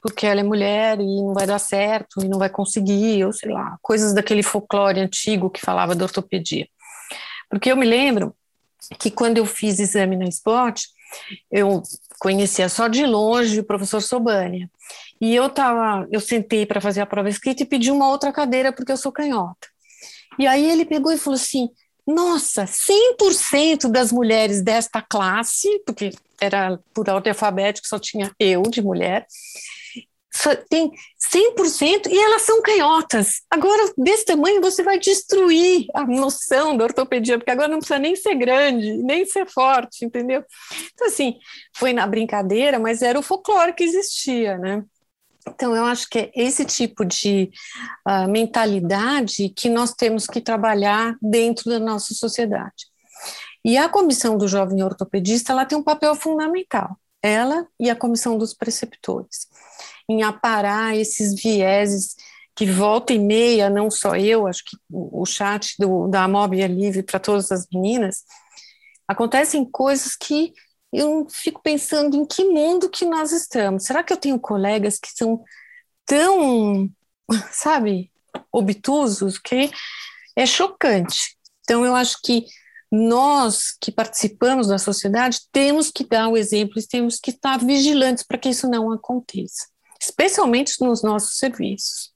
porque 0.00 0.28
ela 0.28 0.38
é 0.38 0.44
mulher 0.44 1.00
e 1.00 1.04
não 1.04 1.34
vai 1.34 1.44
dar 1.44 1.58
certo, 1.58 2.24
e 2.24 2.28
não 2.28 2.38
vai 2.38 2.48
conseguir, 2.48 3.24
ou 3.24 3.32
sei 3.32 3.50
lá, 3.50 3.76
coisas 3.82 4.14
daquele 4.14 4.44
folclore 4.44 5.00
antigo 5.00 5.50
que 5.50 5.60
falava 5.60 5.92
da 5.92 6.04
ortopedia. 6.04 6.68
Porque 7.50 7.72
eu 7.72 7.76
me 7.76 7.84
lembro 7.84 8.32
que 8.96 9.10
quando 9.10 9.38
eu 9.38 9.44
fiz 9.44 9.80
exame 9.80 10.16
na 10.16 10.26
Spot, 10.26 10.80
eu 11.50 11.82
conhecia 12.20 12.68
só 12.68 12.86
de 12.86 13.04
longe 13.04 13.58
o 13.58 13.64
professor 13.64 14.00
Sobania. 14.00 14.70
E 15.20 15.34
eu 15.34 15.50
tava, 15.50 16.06
eu 16.12 16.20
sentei 16.20 16.64
para 16.64 16.80
fazer 16.80 17.00
a 17.00 17.06
prova 17.06 17.28
escrita 17.28 17.64
e 17.64 17.66
pedi 17.66 17.90
uma 17.90 18.08
outra 18.08 18.32
cadeira 18.32 18.72
porque 18.72 18.92
eu 18.92 18.96
sou 18.96 19.10
canhota. 19.10 19.66
E 20.38 20.46
aí 20.46 20.70
ele 20.70 20.84
pegou 20.84 21.12
e 21.12 21.18
falou 21.18 21.34
assim: 21.34 21.68
nossa, 22.14 22.64
100% 22.64 23.88
das 23.90 24.12
mulheres 24.12 24.62
desta 24.62 25.00
classe, 25.02 25.68
porque 25.86 26.10
era 26.40 26.78
por 26.94 27.08
ordem 27.08 27.30
alfabética, 27.30 27.86
só 27.88 27.98
tinha 27.98 28.30
eu 28.38 28.62
de 28.62 28.82
mulher, 28.82 29.26
tem 30.68 30.90
100% 31.18 32.06
e 32.08 32.18
elas 32.18 32.42
são 32.42 32.62
canhotas. 32.62 33.42
Agora, 33.50 33.92
desse 33.98 34.24
tamanho, 34.24 34.60
você 34.60 34.82
vai 34.82 34.98
destruir 34.98 35.86
a 35.94 36.06
noção 36.06 36.76
da 36.76 36.84
ortopedia, 36.84 37.38
porque 37.38 37.50
agora 37.50 37.68
não 37.68 37.78
precisa 37.78 37.98
nem 37.98 38.14
ser 38.16 38.34
grande, 38.36 38.96
nem 38.98 39.26
ser 39.26 39.46
forte, 39.46 40.04
entendeu? 40.04 40.44
Então, 40.94 41.08
assim, 41.08 41.36
foi 41.74 41.92
na 41.92 42.06
brincadeira, 42.06 42.78
mas 42.78 43.02
era 43.02 43.18
o 43.18 43.22
folclore 43.22 43.74
que 43.74 43.84
existia, 43.84 44.56
né? 44.56 44.84
Então, 45.54 45.74
eu 45.74 45.84
acho 45.84 46.08
que 46.08 46.18
é 46.18 46.30
esse 46.34 46.64
tipo 46.64 47.04
de 47.04 47.50
uh, 48.08 48.30
mentalidade 48.30 49.48
que 49.50 49.68
nós 49.68 49.92
temos 49.92 50.26
que 50.26 50.40
trabalhar 50.40 51.16
dentro 51.20 51.70
da 51.70 51.78
nossa 51.78 52.14
sociedade. 52.14 52.88
E 53.64 53.76
a 53.76 53.88
comissão 53.88 54.38
do 54.38 54.48
jovem 54.48 54.82
ortopedista 54.82 55.52
ela 55.52 55.66
tem 55.66 55.76
um 55.76 55.82
papel 55.82 56.14
fundamental, 56.14 56.96
ela 57.22 57.66
e 57.78 57.90
a 57.90 57.96
comissão 57.96 58.38
dos 58.38 58.54
preceptores, 58.54 59.48
em 60.08 60.22
aparar 60.22 60.96
esses 60.96 61.34
vieses 61.34 62.16
que 62.56 62.64
volta 62.66 63.12
e 63.12 63.18
meia, 63.18 63.70
não 63.70 63.90
só 63.90 64.16
eu, 64.16 64.46
acho 64.46 64.64
que 64.64 64.76
o 64.90 65.24
chat 65.26 65.74
do, 65.78 66.08
da 66.08 66.26
Mob 66.26 66.60
é 66.60 66.66
livre 66.66 67.02
para 67.02 67.20
todas 67.20 67.52
as 67.52 67.66
meninas, 67.72 68.24
acontecem 69.06 69.64
coisas 69.64 70.16
que 70.16 70.52
eu 70.92 71.26
fico 71.30 71.60
pensando 71.62 72.16
em 72.16 72.26
que 72.26 72.44
mundo 72.44 72.90
que 72.90 73.04
nós 73.04 73.32
estamos. 73.32 73.84
Será 73.84 74.02
que 74.02 74.12
eu 74.12 74.16
tenho 74.16 74.38
colegas 74.38 74.98
que 74.98 75.10
são 75.10 75.42
tão, 76.04 76.90
sabe, 77.52 78.10
obtusos 78.52 79.38
que 79.38 79.70
é 80.36 80.46
chocante. 80.46 81.36
Então, 81.62 81.84
eu 81.84 81.94
acho 81.94 82.18
que 82.22 82.46
nós 82.90 83.76
que 83.80 83.92
participamos 83.92 84.66
da 84.66 84.78
sociedade 84.78 85.40
temos 85.52 85.90
que 85.90 86.04
dar 86.04 86.28
o 86.28 86.36
exemplo 86.36 86.78
e 86.78 86.86
temos 86.86 87.20
que 87.20 87.30
estar 87.30 87.58
vigilantes 87.58 88.24
para 88.24 88.38
que 88.38 88.48
isso 88.48 88.68
não 88.68 88.90
aconteça, 88.90 89.68
especialmente 90.00 90.80
nos 90.80 91.02
nossos 91.02 91.36
serviços. 91.36 92.12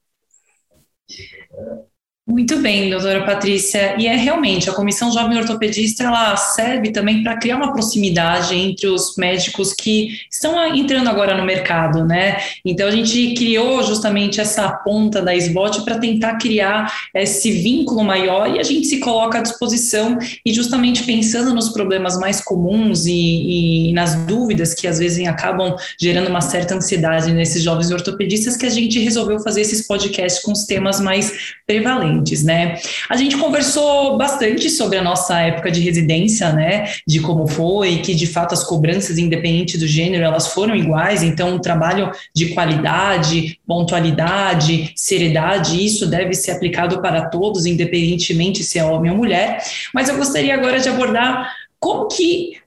Muito 2.27 2.57
bem, 2.57 2.89
doutora 2.89 3.23
Patrícia. 3.23 3.97
E 3.99 4.07
é 4.07 4.15
realmente, 4.15 4.67
a 4.67 4.73
Comissão 4.73 5.11
Jovem 5.11 5.37
Ortopedista, 5.37 6.05
ela 6.05 6.35
serve 6.35 6.91
também 6.91 7.21
para 7.21 7.37
criar 7.37 7.57
uma 7.57 7.71
proximidade 7.71 8.55
entre 8.55 8.87
os 8.87 9.15
médicos 9.15 9.73
que 9.73 10.09
estão 10.31 10.75
entrando 10.75 11.07
agora 11.07 11.37
no 11.37 11.45
mercado, 11.45 12.03
né? 12.03 12.37
Então, 12.65 12.87
a 12.87 12.91
gente 12.91 13.35
criou 13.35 13.83
justamente 13.83 14.41
essa 14.41 14.67
ponta 14.71 15.21
da 15.21 15.35
SBOT 15.35 15.85
para 15.85 15.99
tentar 15.99 16.37
criar 16.39 16.91
esse 17.13 17.51
vínculo 17.51 18.03
maior 18.03 18.55
e 18.55 18.59
a 18.59 18.63
gente 18.63 18.87
se 18.87 18.99
coloca 18.99 19.37
à 19.37 19.41
disposição 19.43 20.17
e 20.43 20.51
justamente 20.51 21.03
pensando 21.03 21.53
nos 21.53 21.69
problemas 21.69 22.17
mais 22.17 22.41
comuns 22.41 23.05
e, 23.05 23.89
e 23.89 23.93
nas 23.93 24.15
dúvidas 24.25 24.73
que 24.73 24.87
às 24.87 24.97
vezes 24.97 25.27
acabam 25.27 25.75
gerando 26.01 26.29
uma 26.29 26.41
certa 26.41 26.73
ansiedade 26.73 27.31
nesses 27.31 27.61
jovens 27.61 27.91
ortopedistas 27.91 28.57
que 28.57 28.65
a 28.65 28.69
gente 28.69 28.97
resolveu 28.97 29.39
fazer 29.41 29.61
esses 29.61 29.85
podcasts 29.85 30.41
com 30.41 30.53
os 30.53 30.63
temas 30.63 30.99
mais 30.99 31.53
prevalentes 31.67 32.14
né? 32.43 32.77
A 33.09 33.15
gente 33.15 33.37
conversou 33.37 34.17
bastante 34.17 34.69
sobre 34.69 34.97
a 34.97 35.03
nossa 35.03 35.39
época 35.39 35.71
de 35.71 35.81
residência, 35.81 36.51
né? 36.51 36.91
De 37.07 37.19
como 37.19 37.47
foi, 37.47 37.97
que 37.97 38.13
de 38.13 38.27
fato 38.27 38.53
as 38.53 38.63
cobranças, 38.63 39.17
independente 39.17 39.77
do 39.77 39.87
gênero, 39.87 40.23
elas 40.23 40.47
foram 40.47 40.75
iguais, 40.75 41.23
então 41.23 41.55
o 41.55 41.59
trabalho 41.59 42.11
de 42.33 42.53
qualidade, 42.53 43.59
pontualidade, 43.65 44.91
seriedade, 44.95 45.83
isso 45.83 46.07
deve 46.07 46.33
ser 46.33 46.51
aplicado 46.51 47.01
para 47.01 47.29
todos, 47.29 47.65
independentemente 47.65 48.63
se 48.63 48.79
é 48.79 48.85
homem 48.85 49.11
ou 49.11 49.17
mulher. 49.17 49.61
Mas 49.93 50.09
eu 50.09 50.17
gostaria 50.17 50.53
agora 50.53 50.79
de 50.79 50.89
abordar 50.89 51.51
como 51.79 52.07
que 52.07 52.57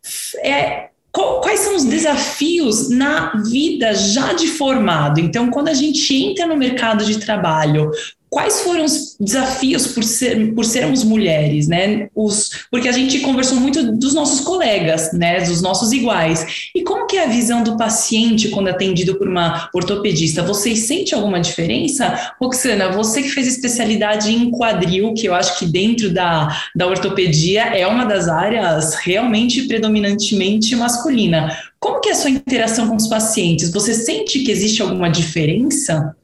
é 0.44 0.88
quais 1.12 1.60
são 1.60 1.74
os 1.74 1.84
desafios 1.84 2.90
na 2.90 3.32
vida 3.42 3.94
já 3.94 4.32
de 4.32 4.46
formado? 4.46 5.18
Então, 5.18 5.50
quando 5.50 5.68
a 5.68 5.74
gente 5.74 6.14
entra 6.14 6.46
no 6.46 6.56
mercado 6.56 7.04
de 7.04 7.18
trabalho, 7.18 7.90
quais 8.30 8.60
foram 8.60 8.84
os 8.84 9.16
desafios 9.18 9.88
por, 9.88 10.04
ser, 10.04 10.54
por 10.54 10.64
sermos 10.64 11.04
mulheres, 11.04 11.66
né? 11.66 12.08
Os, 12.14 12.66
porque 12.70 12.88
a 12.88 12.92
gente 12.92 13.20
conversou 13.20 13.58
muito 13.58 13.92
dos 13.96 14.14
nossos 14.14 14.40
colegas, 14.40 15.12
né? 15.12 15.40
Dos 15.40 15.62
nossos 15.62 15.92
iguais. 15.92 16.70
E 16.74 16.82
como 16.82 17.06
que 17.06 17.16
é 17.16 17.24
a 17.24 17.28
visão 17.28 17.62
do 17.62 17.76
paciente 17.76 18.48
quando 18.48 18.68
atendido 18.68 19.16
por 19.16 19.28
uma 19.28 19.68
ortopedista? 19.74 20.42
Você 20.42 20.76
sente 20.76 21.14
alguma 21.14 21.40
diferença? 21.40 22.32
Roxana, 22.40 22.90
você 22.92 23.22
que 23.22 23.30
fez 23.30 23.46
especialidade 23.46 24.32
em 24.32 24.50
quadril, 24.50 25.14
que 25.14 25.26
eu 25.26 25.34
acho 25.34 25.58
que 25.58 25.66
dentro 25.66 26.10
da, 26.10 26.48
da 26.74 26.86
ortopedia 26.86 27.62
é 27.62 27.86
uma 27.86 28.04
das 28.04 28.28
áreas 28.28 28.94
realmente 28.94 29.62
predominantemente 29.62 30.76
masculina. 30.76 31.56
Como 31.80 32.00
que 32.00 32.08
é 32.08 32.12
a 32.12 32.14
sua 32.14 32.30
interação 32.30 32.88
com 32.88 32.96
os 32.96 33.06
pacientes? 33.06 33.70
Você 33.72 33.94
sente 33.94 34.40
que 34.40 34.50
existe 34.50 34.82
alguma 34.82 35.08
diferença? 35.08 36.14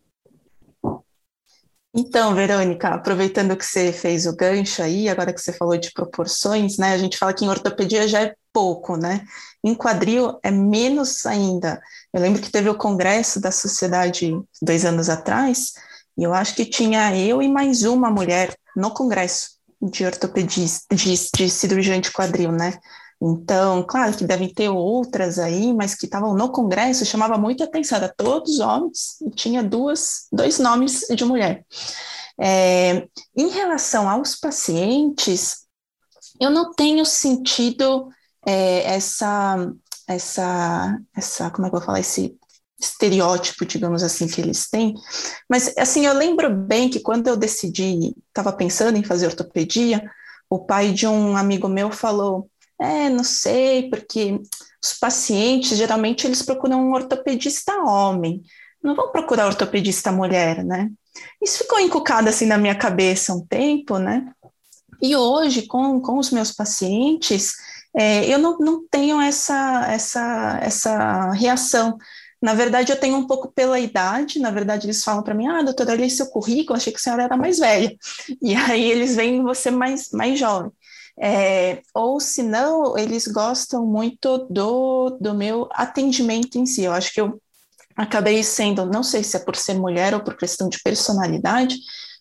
Então, 1.96 2.34
Verônica, 2.34 2.88
aproveitando 2.88 3.56
que 3.56 3.64
você 3.64 3.92
fez 3.92 4.26
o 4.26 4.34
gancho 4.34 4.82
aí, 4.82 5.08
agora 5.08 5.32
que 5.32 5.40
você 5.40 5.52
falou 5.52 5.76
de 5.76 5.92
proporções, 5.92 6.76
né? 6.76 6.92
A 6.92 6.98
gente 6.98 7.16
fala 7.16 7.32
que 7.32 7.44
em 7.44 7.48
ortopedia 7.48 8.08
já 8.08 8.22
é 8.22 8.34
pouco, 8.52 8.96
né? 8.96 9.24
Em 9.62 9.76
quadril 9.76 10.36
é 10.42 10.50
menos 10.50 11.24
ainda. 11.24 11.80
Eu 12.12 12.20
lembro 12.20 12.42
que 12.42 12.50
teve 12.50 12.68
o 12.68 12.74
congresso 12.74 13.40
da 13.40 13.52
sociedade 13.52 14.32
dois 14.60 14.84
anos 14.84 15.08
atrás, 15.08 15.74
e 16.18 16.24
eu 16.24 16.34
acho 16.34 16.56
que 16.56 16.66
tinha 16.66 17.16
eu 17.16 17.40
e 17.40 17.48
mais 17.48 17.84
uma 17.84 18.10
mulher 18.10 18.56
no 18.76 18.90
congresso 18.90 19.50
de 19.80 20.04
ortopedia, 20.04 20.66
de, 20.92 21.14
de 21.36 21.48
cirurgião 21.48 22.00
de 22.00 22.10
quadril, 22.10 22.50
né? 22.50 22.76
Então, 23.26 23.82
claro 23.82 24.14
que 24.14 24.26
devem 24.26 24.52
ter 24.52 24.68
outras 24.68 25.38
aí, 25.38 25.72
mas 25.72 25.94
que 25.94 26.04
estavam 26.04 26.34
no 26.34 26.52
Congresso, 26.52 27.06
chamava 27.06 27.38
muita 27.38 27.64
atenção, 27.64 27.96
era 27.96 28.14
todos 28.14 28.60
homens 28.60 29.18
e 29.22 29.30
tinha 29.30 29.62
duas, 29.62 30.26
dois 30.30 30.58
nomes 30.58 31.06
de 31.08 31.24
mulher. 31.24 31.64
É, 32.38 33.08
em 33.34 33.48
relação 33.48 34.10
aos 34.10 34.36
pacientes, 34.36 35.64
eu 36.38 36.50
não 36.50 36.74
tenho 36.74 37.06
sentido 37.06 38.08
é, 38.46 38.94
essa, 38.94 39.72
essa, 40.06 40.98
essa, 41.16 41.50
como 41.50 41.66
é 41.66 41.70
que 41.70 41.76
eu 41.76 41.80
vou 41.80 41.86
falar, 41.86 42.00
esse 42.00 42.36
estereótipo, 42.78 43.64
digamos 43.64 44.02
assim, 44.02 44.28
que 44.28 44.38
eles 44.38 44.68
têm. 44.68 44.92
Mas, 45.48 45.72
assim, 45.78 46.04
eu 46.04 46.12
lembro 46.12 46.54
bem 46.54 46.90
que 46.90 47.00
quando 47.00 47.28
eu 47.28 47.38
decidi, 47.38 48.14
estava 48.28 48.52
pensando 48.52 48.98
em 48.98 49.02
fazer 49.02 49.28
ortopedia, 49.28 50.04
o 50.50 50.58
pai 50.58 50.92
de 50.92 51.06
um 51.06 51.36
amigo 51.36 51.68
meu 51.68 51.90
falou, 51.90 52.50
é, 52.80 53.08
não 53.08 53.24
sei, 53.24 53.88
porque 53.88 54.40
os 54.82 54.94
pacientes, 54.94 55.78
geralmente, 55.78 56.26
eles 56.26 56.42
procuram 56.42 56.88
um 56.88 56.92
ortopedista 56.92 57.72
homem, 57.82 58.42
não 58.82 58.94
vão 58.94 59.10
procurar 59.10 59.46
ortopedista 59.46 60.12
mulher, 60.12 60.64
né? 60.64 60.90
Isso 61.42 61.58
ficou 61.58 61.78
encucado, 61.80 62.28
assim, 62.28 62.46
na 62.46 62.58
minha 62.58 62.74
cabeça 62.74 63.32
um 63.32 63.44
tempo, 63.46 63.98
né? 63.98 64.30
E 65.00 65.16
hoje, 65.16 65.66
com, 65.66 66.00
com 66.00 66.18
os 66.18 66.30
meus 66.30 66.52
pacientes, 66.52 67.52
é, 67.96 68.26
eu 68.26 68.38
não, 68.38 68.58
não 68.58 68.86
tenho 68.88 69.20
essa, 69.20 69.86
essa, 69.88 70.58
essa 70.62 71.30
reação. 71.32 71.96
Na 72.42 72.52
verdade, 72.52 72.92
eu 72.92 73.00
tenho 73.00 73.16
um 73.16 73.26
pouco 73.26 73.50
pela 73.52 73.80
idade, 73.80 74.38
na 74.38 74.50
verdade, 74.50 74.86
eles 74.86 75.02
falam 75.02 75.22
para 75.22 75.34
mim, 75.34 75.46
ah, 75.46 75.62
doutora, 75.62 75.92
olhei 75.92 76.10
seu 76.10 76.26
currículo, 76.26 76.76
achei 76.76 76.92
que 76.92 76.98
a 76.98 77.02
senhora 77.02 77.22
era 77.22 77.36
mais 77.36 77.58
velha. 77.58 77.96
E 78.42 78.54
aí 78.54 78.90
eles 78.90 79.16
veem 79.16 79.42
você 79.42 79.70
mais, 79.70 80.10
mais 80.10 80.38
jovem. 80.38 80.70
É, 81.20 81.80
ou 81.94 82.18
se 82.18 82.42
não, 82.42 82.98
eles 82.98 83.26
gostam 83.28 83.86
muito 83.86 84.46
do, 84.50 85.10
do 85.20 85.34
meu 85.34 85.68
atendimento 85.72 86.58
em 86.58 86.66
si. 86.66 86.82
Eu 86.82 86.92
acho 86.92 87.12
que 87.12 87.20
eu 87.20 87.40
acabei 87.96 88.42
sendo, 88.42 88.86
não 88.86 89.02
sei 89.02 89.22
se 89.22 89.36
é 89.36 89.40
por 89.40 89.56
ser 89.56 89.74
mulher 89.74 90.14
ou 90.14 90.20
por 90.22 90.36
questão 90.36 90.68
de 90.68 90.80
personalidade, 90.82 91.76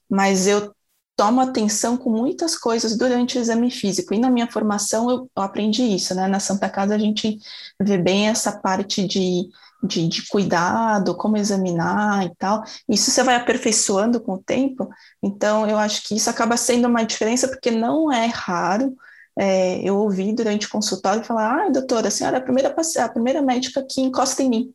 mas 0.09 0.47
eu 0.47 0.73
tomo 1.15 1.41
atenção 1.41 1.97
com 1.97 2.09
muitas 2.09 2.57
coisas 2.57 2.97
durante 2.97 3.37
o 3.37 3.41
exame 3.41 3.69
físico. 3.71 4.13
E 4.13 4.19
na 4.19 4.29
minha 4.29 4.49
formação 4.51 5.09
eu, 5.09 5.29
aprendi 5.35 5.83
isso, 5.83 6.15
né? 6.15 6.27
Na 6.27 6.39
Santa 6.39 6.69
Casa 6.69 6.95
a 6.95 6.99
gente 6.99 7.37
vê 7.79 7.97
bem 7.97 8.27
essa 8.29 8.59
parte 8.59 9.07
de 9.07 9.47
de, 9.83 10.07
de, 10.07 10.27
cuidado, 10.27 11.15
como 11.15 11.37
examinar 11.37 12.25
e 12.25 12.35
tal. 12.35 12.63
Isso 12.87 13.11
você 13.11 13.21
vai 13.23 13.35
aperfeiçoando 13.35 14.21
com 14.21 14.33
o 14.33 14.43
tempo. 14.43 14.89
Então, 15.21 15.67
eu 15.67 15.77
acho 15.77 16.07
que 16.07 16.15
isso 16.15 16.29
acaba 16.29 16.55
sendo 16.55 16.87
uma 16.87 17.03
diferença, 17.03 17.47
porque 17.47 17.69
não 17.69 18.11
é 18.11 18.27
raro 18.27 18.95
é, 19.37 19.79
eu 19.81 19.97
ouvir 19.97 20.33
durante 20.33 20.67
o 20.67 20.69
consultório 20.69 21.23
falar: 21.23 21.65
ah, 21.65 21.69
doutora, 21.69 22.07
a 22.07 22.11
senhora 22.11 22.37
é 22.37 22.39
a 22.39 22.43
primeira, 22.43 22.75
a 22.99 23.09
primeira 23.09 23.41
médica 23.41 23.85
que 23.87 24.01
encosta 24.01 24.41
em 24.43 24.49
mim. 24.49 24.73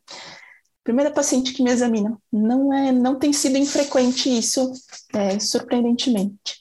Primeira 0.83 1.11
paciente 1.11 1.53
que 1.53 1.63
me 1.63 1.71
examina. 1.71 2.17
Não 2.31 2.73
é, 2.73 2.91
não 2.91 3.17
tem 3.17 3.31
sido 3.31 3.57
infrequente 3.57 4.29
isso, 4.29 4.71
é, 5.13 5.39
surpreendentemente. 5.39 6.58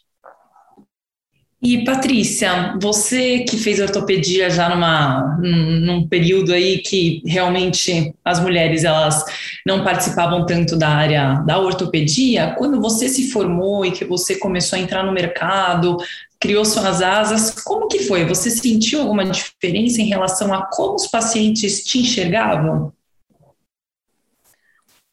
E 1.61 1.85
Patrícia, 1.85 2.79
você 2.81 3.41
que 3.41 3.57
fez 3.57 3.81
ortopedia 3.81 4.49
já 4.49 4.69
numa, 4.69 5.37
num 5.41 6.07
período 6.07 6.53
aí 6.53 6.79
que 6.79 7.21
realmente 7.27 8.15
as 8.25 8.39
mulheres 8.39 8.85
elas 8.85 9.25
não 9.67 9.83
participavam 9.83 10.47
tanto 10.47 10.77
da 10.77 10.89
área 10.89 11.43
da 11.45 11.59
ortopedia, 11.59 12.55
quando 12.57 12.81
você 12.81 13.09
se 13.09 13.33
formou 13.33 13.85
e 13.85 13.91
que 13.91 14.05
você 14.05 14.37
começou 14.37 14.79
a 14.79 14.83
entrar 14.83 15.03
no 15.03 15.11
mercado, 15.11 15.97
criou 16.39 16.65
suas 16.65 17.03
asas, 17.03 17.51
como 17.65 17.89
que 17.89 18.05
foi? 18.05 18.25
Você 18.25 18.51
sentiu 18.51 19.01
alguma 19.01 19.25
diferença 19.25 20.01
em 20.01 20.07
relação 20.07 20.55
a 20.55 20.65
como 20.67 20.95
os 20.95 21.09
pacientes 21.09 21.83
te 21.83 21.99
enxergavam? 21.99 22.93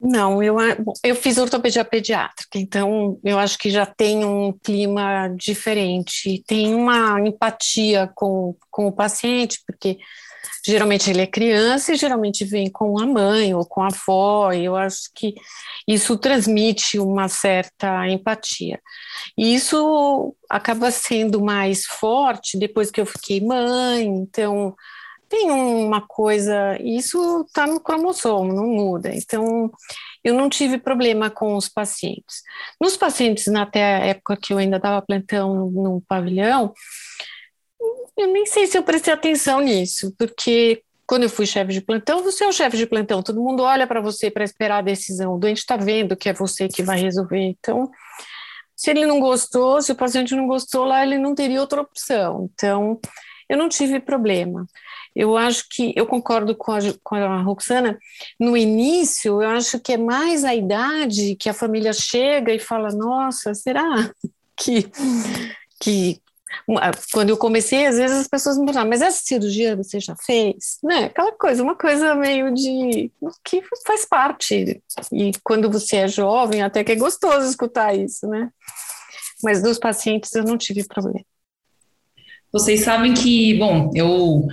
Não, 0.08 0.44
eu, 0.44 0.58
eu 1.04 1.16
fiz 1.16 1.40
ortopedia 1.40 1.84
pediátrica, 1.84 2.60
então 2.60 3.20
eu 3.24 3.40
acho 3.40 3.58
que 3.58 3.72
já 3.72 3.88
tem 3.88 4.24
um 4.24 4.54
clima 4.64 5.28
diferente, 5.36 6.44
tem 6.46 6.76
uma 6.76 7.20
empatia 7.20 8.08
com, 8.14 8.56
com 8.70 8.86
o 8.86 8.92
paciente, 8.92 9.64
porque 9.66 9.98
geralmente 10.64 11.10
ele 11.10 11.22
é 11.22 11.26
criança 11.26 11.92
e 11.92 11.96
geralmente 11.96 12.46
vem 12.46 12.70
com 12.70 13.00
a 13.00 13.06
mãe 13.08 13.56
ou 13.56 13.66
com 13.66 13.82
a 13.82 13.88
avó, 13.88 14.54
e 14.54 14.66
eu 14.66 14.76
acho 14.76 15.10
que 15.16 15.34
isso 15.88 16.16
transmite 16.20 17.00
uma 17.00 17.28
certa 17.28 18.08
empatia. 18.08 18.80
E 19.36 19.56
isso 19.56 20.36
acaba 20.48 20.92
sendo 20.92 21.42
mais 21.42 21.84
forte 21.84 22.60
depois 22.60 22.92
que 22.92 23.02
eu 23.02 23.08
fiquei 23.08 23.42
mãe, 23.42 24.06
então 24.06 24.76
tem 25.28 25.52
uma 25.52 26.02
coisa, 26.02 26.78
isso 26.82 27.42
está 27.48 27.66
no 27.66 27.80
cromossomo, 27.80 28.54
não 28.54 28.68
muda. 28.68 29.14
Então, 29.14 29.72
eu 30.24 30.34
não 30.34 30.50
tive 30.50 30.78
problema 30.78 31.30
com 31.30 31.56
os 31.56 31.70
pacientes. 31.70 32.42
Nos 32.80 32.98
pacientes, 32.98 33.48
até 33.48 33.84
a 33.84 34.06
época 34.08 34.38
que 34.38 34.54
eu 34.54 34.58
ainda 34.58 34.80
dava 34.80 35.06
plantão 35.06 35.70
no, 35.70 36.02
pavilhão, 36.08 36.74
eu 38.18 38.28
nem 38.32 38.46
sei 38.46 38.68
se 38.68 38.78
eu 38.78 38.84
prestei 38.84 39.14
atenção 39.14 39.62
nisso, 39.62 40.14
porque 40.18 40.82
quando 41.08 41.24
eu 41.24 41.30
fui 41.30 41.46
chefe 41.46 41.74
de 41.74 41.82
plantão, 41.82 42.24
você 42.24 42.44
é 42.44 42.48
o 42.48 42.54
chefe 42.54 42.78
de 42.78 42.88
plantão, 42.88 43.22
todo 43.22 43.42
mundo 43.42 43.62
olha 43.62 43.86
para 43.86 44.02
você 44.02 44.32
para 44.32 44.44
esperar 44.44 44.80
a 44.80 44.82
decisão, 44.82 45.36
o 45.36 45.40
doente 45.40 45.60
está 45.60 45.78
vendo 45.78 46.16
que 46.16 46.30
é 46.30 46.34
você 46.34 46.68
que 46.68 46.82
vai 46.82 47.00
resolver. 47.00 47.40
Então, 47.40 47.92
se 48.76 48.90
ele 48.90 49.06
não 49.06 49.20
gostou, 49.20 49.82
se 49.82 49.92
o 49.92 49.96
paciente 49.96 50.36
não 50.36 50.48
gostou 50.48 50.86
lá, 50.86 51.06
ele 51.06 51.18
não 51.18 51.36
teria 51.36 51.62
outra 51.62 51.82
opção. 51.82 52.50
Então, 52.54 53.00
eu 53.48 53.58
não 53.58 53.70
tive 53.70 54.00
problema. 54.00 54.66
Eu 55.16 55.38
acho 55.38 55.66
que, 55.70 55.94
eu 55.96 56.06
concordo 56.06 56.54
com 56.56 56.74
a, 56.74 56.80
com 57.02 57.16
a 57.16 57.42
Roxana, 57.42 57.98
no 58.40 58.58
início, 58.58 59.42
eu 59.42 59.50
acho 59.50 59.80
que 59.80 59.94
é 59.94 59.98
mais 59.98 60.44
a 60.44 60.54
idade 60.54 61.36
que 61.36 61.48
a 61.48 61.54
família 61.54 61.94
chega 61.94 62.54
e 62.54 62.60
fala, 62.60 62.90
nossa, 62.90 63.54
será 63.54 64.12
que, 64.58 64.92
que 65.80 66.22
quando 67.12 67.30
eu 67.30 67.38
comecei, 67.38 67.86
às 67.86 67.98
vezes 67.98 68.18
as 68.18 68.28
pessoas 68.28 68.58
me 68.58 68.66
perguntam, 68.66 68.90
mas 68.90 69.02
essa 69.02 69.22
cirurgia 69.24 69.76
você 69.76 70.00
já 70.00 70.16
fez? 70.16 70.80
Né? 70.84 71.06
Aquela 71.06 71.32
coisa, 71.32 71.64
uma 71.64 71.76
coisa 71.76 72.16
meio 72.16 72.54
de 72.54 73.12
que 73.44 73.62
faz 73.86 74.06
parte. 74.06 74.82
E 75.12 75.32
quando 75.44 75.70
você 75.70 75.98
é 75.98 76.08
jovem, 76.08 76.62
até 76.62 76.84
que 76.84 76.92
é 76.92 76.96
gostoso 76.96 77.48
escutar 77.48 77.96
isso, 77.96 78.28
né? 78.28 78.50
Mas 79.44 79.62
dos 79.62 79.78
pacientes 79.78 80.34
eu 80.34 80.44
não 80.44 80.58
tive 80.58 80.84
problema. 80.86 81.26
Vocês 82.52 82.82
sabem 82.82 83.14
que, 83.14 83.54
bom, 83.56 83.92
eu 83.94 84.48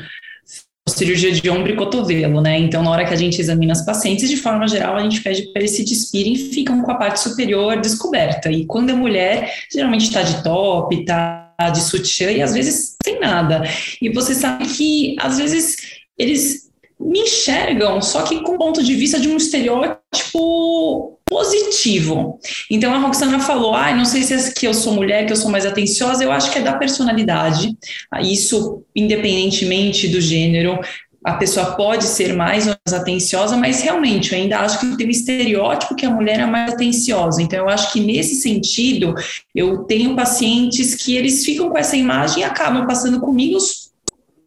cirurgia 0.93 1.33
de 1.33 1.51
ombro 1.51 1.73
e 1.73 1.77
cotovelo, 1.77 2.41
né? 2.41 2.59
Então, 2.59 2.83
na 2.83 2.91
hora 2.91 3.05
que 3.05 3.15
a 3.15 3.17
gente 3.17 3.41
examina 3.41 3.73
as 3.73 3.85
pacientes, 3.85 4.29
de 4.29 4.37
forma 4.37 4.67
geral, 4.69 4.97
a 4.97 5.03
gente 5.03 5.21
pede 5.21 5.53
para 5.53 5.63
eles 5.63 5.73
se 5.73 5.85
despirem 5.85 6.33
e 6.35 6.51
ficam 6.53 6.83
com 6.83 6.91
a 6.91 6.97
parte 6.97 7.21
superior 7.21 7.81
descoberta. 7.81 8.51
E 8.51 8.65
quando 8.67 8.91
é 8.91 8.95
mulher, 8.95 9.53
geralmente 9.73 10.05
está 10.05 10.23
de 10.23 10.43
top, 10.43 10.95
está 10.95 11.55
de 11.73 11.81
sutiã 11.81 12.31
e 12.31 12.43
às 12.43 12.55
vezes 12.55 12.97
sem 13.03 13.21
nada. 13.21 13.63
E 14.01 14.09
você 14.09 14.35
sabe 14.35 14.67
que, 14.67 15.17
às 15.19 15.39
vezes, 15.39 15.77
eles 16.19 16.72
me 17.05 17.21
enxergam, 17.21 18.01
só 18.01 18.23
que 18.23 18.43
com 18.43 18.57
ponto 18.57 18.83
de 18.83 18.95
vista 18.95 19.19
de 19.19 19.29
um 19.29 19.37
estereótipo 19.37 21.19
positivo. 21.33 22.39
Então 22.71 22.93
a 22.95 22.99
Roxana 22.99 23.41
falou: 23.41 23.75
ah, 23.75 23.95
não 23.95 24.05
sei 24.05 24.23
se 24.23 24.35
é 24.35 24.51
que 24.53 24.67
eu 24.67 24.75
sou 24.75 24.95
mulher, 24.95 25.27
que 25.27 25.33
eu 25.33 25.37
sou 25.37 25.51
mais 25.51 25.65
atenciosa, 25.65 26.23
eu 26.23 26.31
acho 26.31 26.51
que 26.51 26.59
é 26.59 26.63
da 26.63 26.75
personalidade, 26.75 27.77
isso 28.21 28.83
independentemente 28.95 30.09
do 30.09 30.21
gênero. 30.21 30.79
A 31.25 31.35
pessoa 31.35 31.77
pode 31.77 32.05
ser 32.05 32.35
mais 32.35 32.67
ou 32.67 32.75
menos 32.75 33.01
atenciosa, 33.01 33.57
mas 33.57 33.81
realmente 33.81 34.33
eu 34.33 34.39
ainda 34.41 34.59
acho 34.59 34.81
que 34.81 34.97
tem 34.97 35.07
um 35.07 35.11
estereótipo 35.11 35.95
que 35.95 36.05
a 36.05 36.11
mulher 36.11 36.41
é 36.41 36.47
mais 36.47 36.73
atenciosa. 36.73 37.41
Então, 37.41 37.61
eu 37.61 37.69
acho 37.69 37.93
que 37.93 38.01
nesse 38.01 38.35
sentido, 38.41 39.15
eu 39.55 39.85
tenho 39.85 40.17
pacientes 40.17 40.97
que 40.97 41.15
eles 41.17 41.45
ficam 41.45 41.71
com 41.71 41.79
essa 41.79 41.97
imagem 41.97 42.41
e 42.41 42.45
acabam 42.45 42.89
passando 42.89 43.21
comigo 43.21 43.57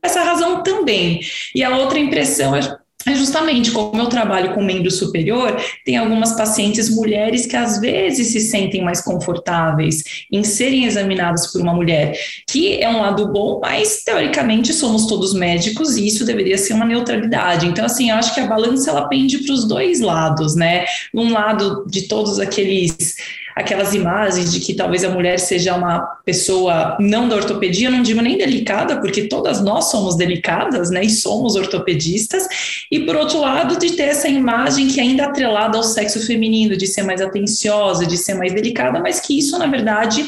essa 0.05 0.23
razão 0.23 0.63
também. 0.63 1.19
E 1.53 1.63
a 1.63 1.75
outra 1.77 1.99
impressão 1.99 2.55
é 2.55 2.61
é 3.05 3.13
justamente 3.13 3.71
como 3.71 4.01
eu 4.01 4.07
trabalho 4.07 4.53
com 4.53 4.63
membro 4.63 4.89
superior, 4.89 5.55
tem 5.85 5.95
algumas 5.95 6.33
pacientes 6.33 6.89
mulheres 6.89 7.45
que 7.45 7.55
às 7.55 7.79
vezes 7.79 8.29
se 8.29 8.39
sentem 8.39 8.83
mais 8.83 8.99
confortáveis 9.01 10.03
em 10.31 10.43
serem 10.43 10.85
examinadas 10.85 11.51
por 11.51 11.61
uma 11.61 11.73
mulher, 11.73 12.17
que 12.47 12.81
é 12.81 12.89
um 12.89 13.01
lado 13.01 13.31
bom, 13.31 13.59
mas 13.61 14.03
teoricamente 14.03 14.73
somos 14.73 15.05
todos 15.05 15.35
médicos 15.35 15.97
e 15.97 16.07
isso 16.07 16.25
deveria 16.25 16.57
ser 16.57 16.73
uma 16.73 16.85
neutralidade. 16.85 17.67
Então, 17.67 17.85
assim, 17.85 18.09
eu 18.09 18.15
acho 18.15 18.33
que 18.33 18.39
a 18.39 18.47
balança 18.47 18.89
ela 18.89 19.07
pende 19.07 19.37
para 19.39 19.53
os 19.53 19.67
dois 19.67 20.01
lados, 20.01 20.55
né? 20.55 20.85
Um 21.13 21.31
lado 21.31 21.85
de 21.87 22.07
todos 22.07 22.39
aqueles 22.39 23.15
aquelas 23.55 23.93
imagens 23.93 24.51
de 24.51 24.59
que 24.59 24.73
talvez 24.73 25.03
a 25.05 25.09
mulher 25.09 25.39
seja 25.39 25.75
uma 25.75 25.99
pessoa 26.25 26.97
não 26.99 27.29
da 27.29 27.37
ortopedia, 27.37 27.89
não 27.89 28.03
digo 28.03 28.21
nem 28.21 28.37
delicada, 28.37 28.99
porque 28.99 29.29
todas 29.29 29.63
nós 29.63 29.85
somos 29.85 30.17
delicadas, 30.17 30.89
né, 30.89 31.05
e 31.05 31.09
somos 31.09 31.55
ortopedistas, 31.55 32.47
e 32.91 32.99
por 32.99 33.15
outro 33.15 33.39
lado, 33.39 33.79
de 33.79 33.93
ter 33.93 34.03
essa 34.03 34.27
imagem 34.27 34.89
que 34.89 34.99
é 34.99 35.03
ainda 35.03 35.25
atrelada 35.25 35.77
ao 35.77 35.83
sexo 35.83 36.25
feminino, 36.27 36.75
de 36.75 36.85
ser 36.85 37.03
mais 37.03 37.21
atenciosa, 37.21 38.05
de 38.05 38.17
ser 38.17 38.33
mais 38.33 38.53
delicada, 38.53 38.99
mas 38.99 39.21
que 39.21 39.39
isso, 39.39 39.57
na 39.57 39.67
verdade, 39.67 40.25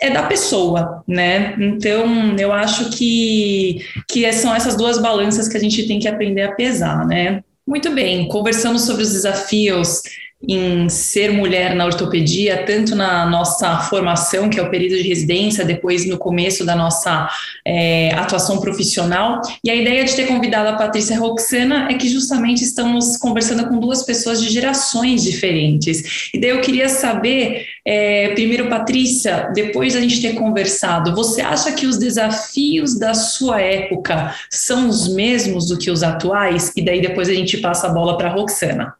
é 0.00 0.10
da 0.10 0.24
pessoa, 0.24 1.02
né? 1.06 1.56
Então, 1.58 2.36
eu 2.38 2.52
acho 2.52 2.90
que, 2.90 3.84
que 4.08 4.30
são 4.32 4.54
essas 4.54 4.76
duas 4.76 4.98
balanças 4.98 5.48
que 5.48 5.56
a 5.56 5.60
gente 5.60 5.86
tem 5.86 5.98
que 5.98 6.08
aprender 6.08 6.42
a 6.42 6.52
pesar, 6.52 7.06
né? 7.06 7.42
Muito 7.66 7.90
bem, 7.90 8.26
conversamos 8.28 8.82
sobre 8.82 9.02
os 9.02 9.12
desafios 9.12 10.02
em 10.46 10.88
ser 10.88 11.32
mulher 11.32 11.74
na 11.74 11.84
ortopedia, 11.84 12.64
tanto 12.64 12.94
na 12.94 13.26
nossa 13.26 13.78
formação, 13.80 14.48
que 14.48 14.58
é 14.58 14.62
o 14.62 14.70
período 14.70 14.96
de 14.96 15.08
residência, 15.08 15.64
depois 15.64 16.06
no 16.06 16.16
começo 16.16 16.64
da 16.64 16.76
nossa 16.76 17.28
é, 17.64 18.12
atuação 18.14 18.60
profissional. 18.60 19.40
E 19.64 19.70
a 19.70 19.74
ideia 19.74 20.04
de 20.04 20.14
ter 20.14 20.26
convidado 20.26 20.68
a 20.68 20.74
Patrícia 20.74 21.18
Roxana 21.18 21.88
é 21.90 21.94
que 21.94 22.08
justamente 22.08 22.62
estamos 22.62 23.16
conversando 23.16 23.68
com 23.68 23.80
duas 23.80 24.04
pessoas 24.04 24.40
de 24.40 24.48
gerações 24.48 25.24
diferentes. 25.24 26.30
E 26.32 26.38
daí 26.38 26.50
eu 26.50 26.60
queria 26.60 26.88
saber, 26.88 27.66
é, 27.84 28.28
primeiro, 28.28 28.68
Patrícia, 28.68 29.50
depois 29.52 29.94
da 29.94 30.00
gente 30.00 30.22
ter 30.22 30.34
conversado, 30.34 31.16
você 31.16 31.40
acha 31.40 31.72
que 31.72 31.86
os 31.86 31.98
desafios 31.98 32.96
da 32.96 33.12
sua 33.12 33.60
época 33.60 34.32
são 34.48 34.88
os 34.88 35.12
mesmos 35.12 35.66
do 35.66 35.76
que 35.76 35.90
os 35.90 36.04
atuais? 36.04 36.72
E 36.76 36.82
daí 36.82 37.00
depois 37.00 37.28
a 37.28 37.34
gente 37.34 37.58
passa 37.58 37.88
a 37.88 37.92
bola 37.92 38.16
para 38.16 38.28
a 38.28 38.32
Roxana. 38.32 38.94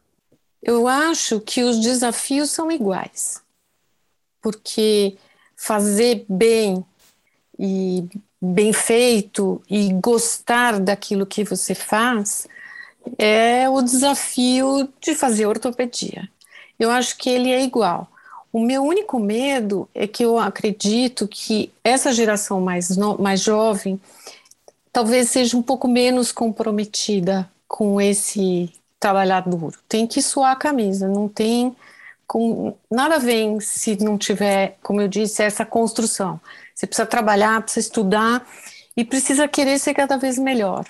Eu 0.61 0.87
acho 0.87 1.39
que 1.39 1.63
os 1.63 1.79
desafios 1.79 2.49
são 2.49 2.71
iguais, 2.71 3.41
porque 4.41 5.17
fazer 5.55 6.25
bem 6.27 6.85
e 7.57 8.07
bem 8.41 8.71
feito 8.71 9.61
e 9.69 9.91
gostar 9.93 10.79
daquilo 10.79 11.25
que 11.25 11.43
você 11.43 11.75
faz 11.75 12.47
é 13.17 13.69
o 13.69 13.81
desafio 13.81 14.89
de 15.01 15.15
fazer 15.15 15.45
ortopedia. 15.45 16.29
Eu 16.77 16.89
acho 16.89 17.17
que 17.17 17.29
ele 17.29 17.51
é 17.51 17.61
igual. 17.63 18.09
O 18.51 18.59
meu 18.59 18.83
único 18.83 19.19
medo 19.19 19.87
é 19.93 20.07
que 20.07 20.23
eu 20.23 20.39
acredito 20.39 21.27
que 21.27 21.71
essa 21.83 22.11
geração 22.11 22.61
mais, 22.61 22.95
no, 22.97 23.17
mais 23.17 23.41
jovem 23.41 23.99
talvez 24.91 25.29
seja 25.29 25.55
um 25.55 25.61
pouco 25.61 25.87
menos 25.87 26.31
comprometida 26.31 27.49
com 27.67 28.01
esse 28.01 28.73
trabalhar 28.99 29.41
duro, 29.41 29.77
tem 29.87 30.05
que 30.05 30.21
suar 30.21 30.51
a 30.51 30.55
camisa, 30.55 31.07
não 31.07 31.27
tem 31.27 31.75
com, 32.27 32.75
nada 32.91 33.17
vem 33.17 33.59
se 33.59 33.95
não 34.03 34.17
tiver, 34.17 34.77
como 34.83 35.01
eu 35.01 35.07
disse, 35.07 35.41
essa 35.41 35.65
construção. 35.65 36.39
Você 36.75 36.85
precisa 36.85 37.05
trabalhar, 37.05 37.61
precisa 37.61 37.87
estudar 37.87 38.45
e 38.95 39.03
precisa 39.03 39.47
querer 39.47 39.79
ser 39.79 39.93
cada 39.93 40.17
vez 40.17 40.37
melhor. 40.37 40.85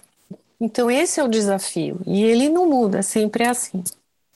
Então 0.59 0.91
esse 0.91 1.19
é 1.19 1.23
o 1.23 1.29
desafio 1.29 2.01
e 2.05 2.23
ele 2.23 2.49
não 2.49 2.67
muda, 2.67 3.01
sempre 3.01 3.45
é 3.45 3.49
assim. 3.49 3.81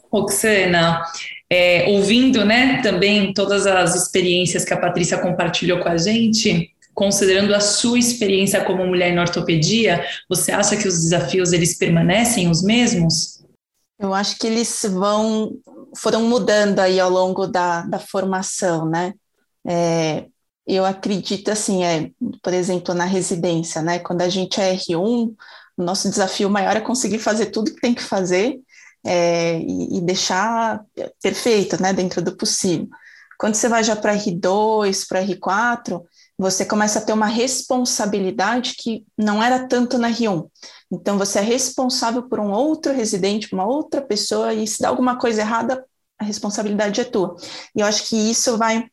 Roxana, 0.10 1.04
é, 1.50 1.86
ouvindo, 1.90 2.46
né, 2.46 2.82
também 2.82 3.34
todas 3.34 3.68
as 3.68 3.96
experiências 3.96 4.64
que 4.64 4.74
a 4.74 4.78
Patrícia 4.78 5.18
compartilhou 5.18 5.80
com 5.80 5.90
a 5.90 5.98
gente, 5.98 6.72
considerando 6.94 7.54
a 7.54 7.60
sua 7.60 7.98
experiência 7.98 8.64
como 8.64 8.86
mulher 8.86 9.14
na 9.14 9.22
ortopedia, 9.22 10.06
você 10.30 10.52
acha 10.52 10.78
que 10.78 10.88
os 10.88 11.02
desafios 11.02 11.52
eles 11.52 11.78
permanecem 11.78 12.50
os 12.50 12.64
mesmos? 12.64 13.33
Eu 14.04 14.14
acho 14.14 14.38
que 14.38 14.46
eles 14.46 14.82
vão 14.92 15.54
foram 15.96 16.24
mudando 16.24 16.80
aí 16.80 17.00
ao 17.00 17.10
longo 17.10 17.48
da, 17.48 17.84
da 17.84 18.00
formação, 18.00 18.86
né? 18.86 19.14
É, 19.66 20.28
eu 20.68 20.86
acredito 20.86 21.50
assim, 21.50 21.86
é, 21.86 22.12
por 22.42 22.54
exemplo, 22.54 22.94
na 22.94 23.06
residência, 23.06 23.82
né? 23.82 24.00
Quando 24.00 24.22
a 24.22 24.28
gente 24.28 24.60
é 24.60 24.76
R1, 24.76 25.34
o 25.78 25.84
nosso 25.84 26.10
desafio 26.10 26.50
maior 26.50 26.76
é 26.76 26.82
conseguir 26.82 27.20
fazer 27.20 27.46
tudo 27.46 27.74
que 27.74 27.80
tem 27.80 27.96
que 27.96 28.04
fazer 28.04 28.60
é, 29.06 29.60
e, 29.60 29.98
e, 29.98 30.02
deixar 30.02 30.84
perfeito, 31.22 31.82
né? 31.82 31.94
Dentro 31.94 32.22
do 32.22 32.36
possível. 32.36 32.90
Quando 33.40 33.56
você 33.56 33.70
vai 33.70 33.86
já 33.86 33.96
para 33.96 34.18
R2, 34.18 35.08
para 35.08 35.24
R4, 35.24 36.04
você 36.38 36.66
começa 36.66 37.00
a 37.00 37.02
ter 37.02 37.14
uma 37.14 37.28
responsabilidade 37.28 38.76
que 38.78 39.06
não 39.18 39.42
era 39.42 39.68
tanto 39.68 39.98
na 39.98 40.10
R1. 40.10 40.48
Então, 40.92 41.18
você 41.18 41.40
é 41.40 41.42
responsável 41.42 42.24
por 42.24 42.40
um 42.40 42.52
outro 42.52 42.94
residente, 42.94 43.54
uma 43.54 43.66
outra 43.66 44.02
pessoa, 44.02 44.54
e 44.54 44.68
se 44.68 44.82
dá 44.82 44.90
alguma 44.90 45.18
coisa 45.18 45.42
errada, 45.42 45.84
a 46.20 46.24
responsabilidade 46.24 47.02
é 47.02 47.04
tua. 47.04 47.36
E 47.76 47.82
eu 47.82 47.86
acho 47.86 48.08
que 48.08 48.16
isso 48.16 48.58
vai 48.58 48.86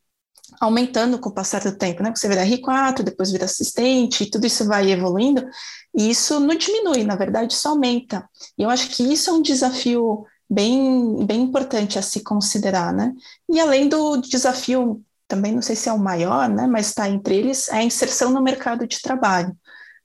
aumentando 0.61 1.18
com 1.18 1.29
o 1.29 1.35
passar 1.35 1.62
do 1.62 1.76
tempo, 1.76 2.03
né? 2.03 2.12
Você 2.14 2.29
vira 2.29 2.44
R4, 2.44 3.03
depois 3.03 3.31
vira 3.31 3.44
assistente, 3.44 4.24
e 4.24 4.31
tudo 4.31 4.46
isso 4.46 4.64
vai 4.66 4.90
evoluindo, 4.90 5.46
e 5.94 6.11
isso 6.11 6.40
não 6.40 6.55
diminui, 6.55 7.05
na 7.05 7.16
verdade, 7.16 7.55
isso 7.55 7.68
aumenta. 7.68 8.29
E 8.59 8.62
eu 8.62 8.70
acho 8.70 8.88
que 8.90 9.03
isso 9.03 9.31
é 9.31 9.33
um 9.33 9.42
desafio 9.42 10.24
bem, 10.48 11.24
bem 11.24 11.42
importante 11.42 11.98
a 11.98 12.03
se 12.03 12.20
considerar, 12.20 12.92
né? 12.92 13.14
E 13.48 13.61
além 13.61 13.88
do 13.88 14.16
desafio 14.18 15.03
também 15.31 15.53
não 15.53 15.62
sei 15.62 15.77
se 15.77 15.88
é 15.88 15.93
o 15.93 15.99
maior, 15.99 16.49
né, 16.49 16.66
mas 16.66 16.88
está 16.88 17.09
entre 17.09 17.37
eles, 17.37 17.69
é 17.69 17.77
a 17.77 17.85
inserção 17.85 18.31
no 18.33 18.43
mercado 18.43 18.87
de 18.87 19.01
trabalho. 19.01 19.57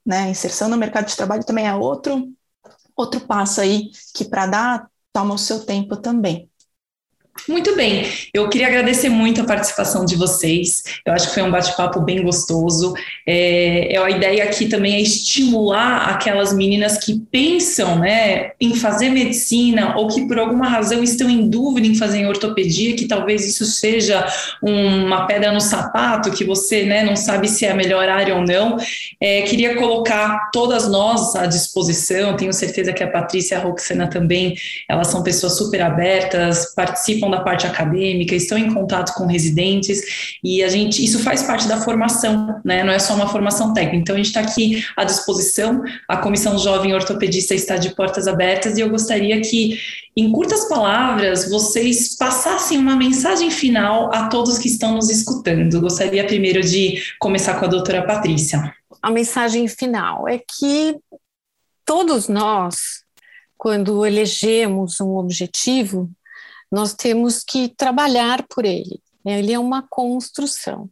Né? 0.06 0.20
A 0.20 0.30
inserção 0.30 0.70
no 0.70 0.78
mercado 0.78 1.08
de 1.08 1.16
trabalho 1.16 1.44
também 1.44 1.68
é 1.68 1.74
outro, 1.74 2.32
outro 2.96 3.20
passo 3.22 3.60
aí 3.60 3.90
que 4.14 4.24
para 4.24 4.46
dar 4.46 4.88
toma 5.12 5.34
o 5.34 5.40
seu 5.40 5.66
tempo 5.66 5.98
também. 5.98 6.48
Muito 7.50 7.76
bem, 7.76 8.08
eu 8.34 8.48
queria 8.50 8.68
agradecer 8.68 9.10
muito 9.10 9.42
a 9.42 9.44
participação 9.44 10.06
de 10.06 10.16
vocês. 10.16 10.84
Eu 11.06 11.14
acho 11.14 11.28
que 11.28 11.34
foi 11.34 11.44
um 11.44 11.52
bate-papo 11.52 12.00
bem 12.00 12.24
gostoso. 12.24 12.94
É, 13.28 13.94
é, 13.94 13.98
a 13.98 14.10
ideia 14.10 14.46
aqui 14.46 14.68
também 14.68 14.96
é 14.96 15.02
estimular 15.02 16.10
aquelas 16.10 16.54
meninas 16.54 16.98
que 16.98 17.20
pensam 17.30 18.00
né, 18.00 18.52
em 18.60 18.74
fazer 18.74 19.10
medicina 19.10 19.96
ou 19.98 20.08
que 20.08 20.26
por 20.26 20.40
alguma 20.40 20.68
razão 20.68 21.04
estão 21.04 21.30
em 21.30 21.48
dúvida 21.48 21.86
em 21.86 21.96
fazer 21.96 22.26
ortopedia, 22.26 22.96
que 22.96 23.06
talvez 23.06 23.46
isso 23.46 23.66
seja 23.66 24.26
uma 24.62 25.28
pedra 25.28 25.52
no 25.52 25.62
sapato, 25.62 26.32
que 26.32 26.46
você 26.46 26.84
né, 26.84 27.04
não 27.04 27.18
sabe 27.18 27.50
se 27.50 27.66
é 27.66 27.72
a 27.72 27.76
melhor 27.76 28.08
área 28.08 28.34
ou 28.34 28.42
não. 28.42 28.78
É, 29.22 29.42
queria 29.42 29.76
colocar 29.76 30.50
todas 30.52 30.90
nós 30.90 31.36
à 31.36 31.46
disposição. 31.46 32.38
Tenho 32.38 32.54
certeza 32.54 32.94
que 32.94 33.04
a 33.04 33.12
Patrícia 33.12 33.56
e 33.56 33.58
a 33.58 33.62
Roxana 33.62 34.08
também, 34.08 34.56
elas 34.90 35.08
são 35.08 35.22
pessoas 35.22 35.58
super 35.58 35.82
abertas, 35.82 36.74
participam 36.74 37.25
participam 37.26 37.30
da 37.30 37.42
parte 37.42 37.68
acadêmica, 37.68 38.36
estão 38.36 38.58
em 38.58 38.74
contato 38.74 39.14
com 39.14 39.26
residentes 39.26 40.38
e 40.44 40.64
a 40.64 40.70
gente 40.70 41.04
isso 41.04 41.20
faz 41.20 41.44
parte 41.44 41.68
da 41.68 41.82
formação, 41.82 42.62
né? 42.64 42.84
Não 42.84 42.94
é 42.94 43.00
só 43.00 43.16
uma 43.16 43.28
formação 43.28 43.74
técnica. 43.74 43.98
Então 43.98 44.16
a 44.16 44.18
gente 44.18 44.28
está 44.28 44.42
aqui 44.42 44.84
à 44.96 45.04
disposição. 45.04 45.84
A 46.08 46.18
comissão 46.18 46.58
jovem 46.58 46.94
ortopedista 46.94 47.54
está 47.54 47.78
de 47.78 47.96
portas 47.96 48.28
abertas 48.28 48.78
e 48.78 48.82
eu 48.82 48.90
gostaria 48.90 49.40
que 49.42 49.80
em 50.18 50.32
curtas 50.32 50.70
palavras, 50.70 51.50
vocês 51.50 52.16
passassem 52.16 52.78
uma 52.78 52.96
mensagem 52.96 53.52
final 53.52 54.14
a 54.14 54.30
todos 54.30 54.58
que 54.58 54.70
estão 54.70 54.94
nos 54.96 55.10
escutando. 55.10 55.82
Gostaria 55.82 56.26
primeiro 56.26 56.62
de 56.62 57.02
começar 57.20 57.60
com 57.60 57.66
a 57.66 57.68
doutora 57.68 58.02
Patrícia. 58.02 58.74
A 59.02 59.12
mensagem 59.12 59.68
final 59.68 60.26
é 60.26 60.40
que 60.40 60.96
todos 61.84 62.30
nós, 62.30 63.04
quando 63.58 64.06
elegemos 64.06 65.02
um 65.02 65.18
objetivo, 65.18 66.10
nós 66.76 66.94
temos 66.94 67.42
que 67.42 67.70
trabalhar 67.70 68.46
por 68.50 68.66
ele. 68.66 69.02
Ele 69.26 69.54
é 69.54 69.58
uma 69.58 69.82
construção, 69.82 70.90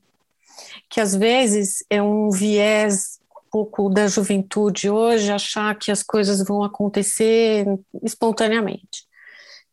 que 0.90 1.02
às 1.02 1.14
vezes 1.14 1.84
é 1.90 2.02
um 2.02 2.30
viés 2.30 3.20
um 3.36 3.50
pouco 3.52 3.90
da 3.90 4.08
juventude 4.08 4.90
hoje, 4.90 5.30
achar 5.30 5.78
que 5.78 5.92
as 5.92 6.02
coisas 6.02 6.42
vão 6.42 6.64
acontecer 6.64 7.66
espontaneamente. 8.02 9.06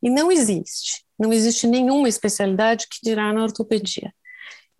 E 0.02 0.10
não 0.10 0.32
existe. 0.32 1.04
Não 1.16 1.32
existe 1.32 1.68
nenhuma 1.68 2.08
especialidade 2.08 2.88
que 2.90 2.98
dirá 3.04 3.32
na 3.32 3.44
ortopedia. 3.44 4.12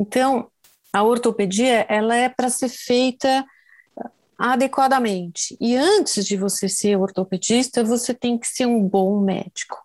Então, 0.00 0.50
a 0.92 1.04
ortopedia 1.04 1.86
ela 1.88 2.16
é 2.16 2.28
para 2.28 2.50
ser 2.50 2.70
feita 2.70 3.46
adequadamente. 4.36 5.56
E 5.60 5.76
antes 5.76 6.26
de 6.26 6.36
você 6.36 6.68
ser 6.68 6.96
ortopedista, 6.96 7.84
você 7.84 8.12
tem 8.12 8.36
que 8.36 8.48
ser 8.48 8.66
um 8.66 8.82
bom 8.82 9.20
médico 9.20 9.78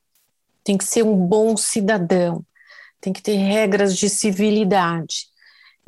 tem 0.65 0.77
que 0.77 0.83
ser 0.83 1.03
um 1.03 1.15
bom 1.15 1.55
cidadão, 1.55 2.43
tem 2.99 3.13
que 3.13 3.21
ter 3.21 3.35
regras 3.35 3.95
de 3.95 4.09
civilidade. 4.09 5.27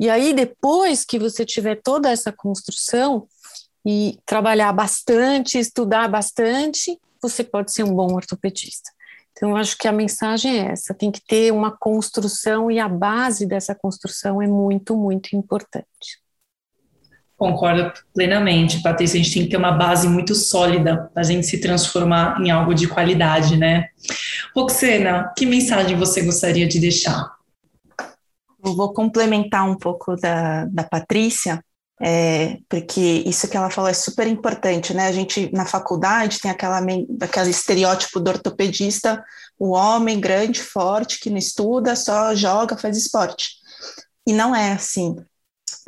E 0.00 0.08
aí, 0.08 0.32
depois 0.32 1.04
que 1.04 1.18
você 1.18 1.44
tiver 1.44 1.82
toda 1.82 2.08
essa 2.08 2.32
construção 2.32 3.26
e 3.84 4.18
trabalhar 4.24 4.72
bastante, 4.72 5.58
estudar 5.58 6.08
bastante, 6.08 6.96
você 7.20 7.42
pode 7.42 7.72
ser 7.72 7.82
um 7.82 7.92
bom 7.92 8.14
ortopedista. 8.14 8.90
Então, 9.32 9.50
eu 9.50 9.56
acho 9.56 9.76
que 9.76 9.88
a 9.88 9.92
mensagem 9.92 10.60
é 10.60 10.72
essa: 10.72 10.94
tem 10.94 11.10
que 11.10 11.20
ter 11.20 11.52
uma 11.52 11.76
construção 11.76 12.70
e 12.70 12.78
a 12.78 12.88
base 12.88 13.46
dessa 13.46 13.74
construção 13.74 14.40
é 14.40 14.46
muito, 14.46 14.96
muito 14.96 15.34
importante. 15.34 16.22
Concordo 17.38 17.92
plenamente, 18.12 18.82
Patrícia. 18.82 19.18
A 19.18 19.22
gente 19.22 19.32
tem 19.32 19.44
que 19.44 19.50
ter 19.50 19.56
uma 19.56 19.70
base 19.70 20.08
muito 20.08 20.34
sólida 20.34 21.08
para 21.14 21.22
a 21.22 21.24
gente 21.24 21.46
se 21.46 21.60
transformar 21.60 22.40
em 22.40 22.50
algo 22.50 22.74
de 22.74 22.88
qualidade, 22.88 23.56
né? 23.56 23.90
Roxena, 24.56 25.32
que 25.38 25.46
mensagem 25.46 25.96
você 25.96 26.20
gostaria 26.22 26.66
de 26.66 26.80
deixar? 26.80 27.30
Eu 28.64 28.74
vou 28.74 28.92
complementar 28.92 29.70
um 29.70 29.76
pouco 29.76 30.16
da, 30.16 30.64
da 30.64 30.82
Patrícia, 30.82 31.62
é, 32.02 32.58
porque 32.68 33.22
isso 33.24 33.48
que 33.48 33.56
ela 33.56 33.70
falou 33.70 33.88
é 33.88 33.94
super 33.94 34.26
importante, 34.26 34.92
né? 34.92 35.06
A 35.06 35.12
gente 35.12 35.48
na 35.52 35.64
faculdade 35.64 36.40
tem 36.40 36.50
aquela, 36.50 36.80
aquele 36.80 37.50
estereótipo 37.50 38.18
do 38.18 38.30
ortopedista, 38.30 39.24
o 39.56 39.70
homem 39.70 40.18
grande, 40.18 40.60
forte, 40.60 41.20
que 41.20 41.30
não 41.30 41.38
estuda, 41.38 41.94
só 41.94 42.34
joga, 42.34 42.76
faz 42.76 42.96
esporte. 42.96 43.50
E 44.26 44.32
não 44.32 44.56
é 44.56 44.72
assim. 44.72 45.14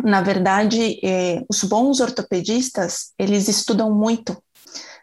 Na 0.03 0.21
verdade, 0.21 0.99
é, 1.05 1.43
os 1.49 1.65
bons 1.65 2.01
ortopedistas, 2.01 3.13
eles 3.19 3.49
estudam 3.49 3.93
muito. 3.93 4.37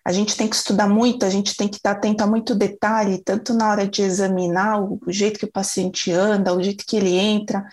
A 0.03 0.11
gente 0.11 0.37
tem 0.37 0.47
que 0.47 0.55
estudar 0.55 0.87
muito, 0.87 1.25
a 1.25 1.29
gente 1.29 1.55
tem 1.55 1.67
que 1.67 1.77
estar 1.77 1.91
atento 1.91 2.23
a 2.23 2.27
muito 2.27 2.55
detalhe, 2.55 3.21
tanto 3.23 3.53
na 3.53 3.69
hora 3.69 3.87
de 3.87 4.01
examinar 4.01 4.81
o, 4.81 4.99
o 5.05 5.11
jeito 5.11 5.37
que 5.37 5.45
o 5.45 5.51
paciente 5.51 6.11
anda, 6.11 6.53
o 6.53 6.63
jeito 6.63 6.85
que 6.87 6.95
ele 6.95 7.15
entra, 7.17 7.65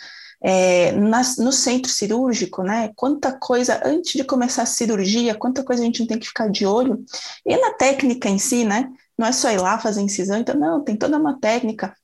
é, 0.43 0.93
no 0.93 1.53
centro 1.53 1.91
cirúrgico, 1.91 2.63
né? 2.63 2.91
Quanta 2.95 3.33
coisa, 3.33 3.81
antes 3.85 4.13
de 4.13 4.25
começar 4.25 4.63
a 4.65 4.67
cirurgia, 4.67 5.35
quanta 5.35 5.65
coisa 5.65 5.83
a 5.83 5.87
gente 5.87 6.07
tem 6.07 6.19
que 6.19 6.27
ficar 6.27 6.51
de 6.51 6.67
olho. 6.67 7.03
E 7.47 7.57
na 7.57 7.73
técnica 7.73 8.29
em 8.29 8.39
si, 8.39 8.65
né? 8.65 8.91
Não 9.17 9.27
é 9.27 9.33
só 9.33 9.51
ir 9.51 9.59
lá 9.59 9.79
fazer 9.79 10.03
incisão, 10.03 10.37
então, 10.37 10.55
não, 10.55 10.85
tem 10.85 10.97
toda 10.97 11.17
uma 11.17 11.39
técnica. 11.41 11.97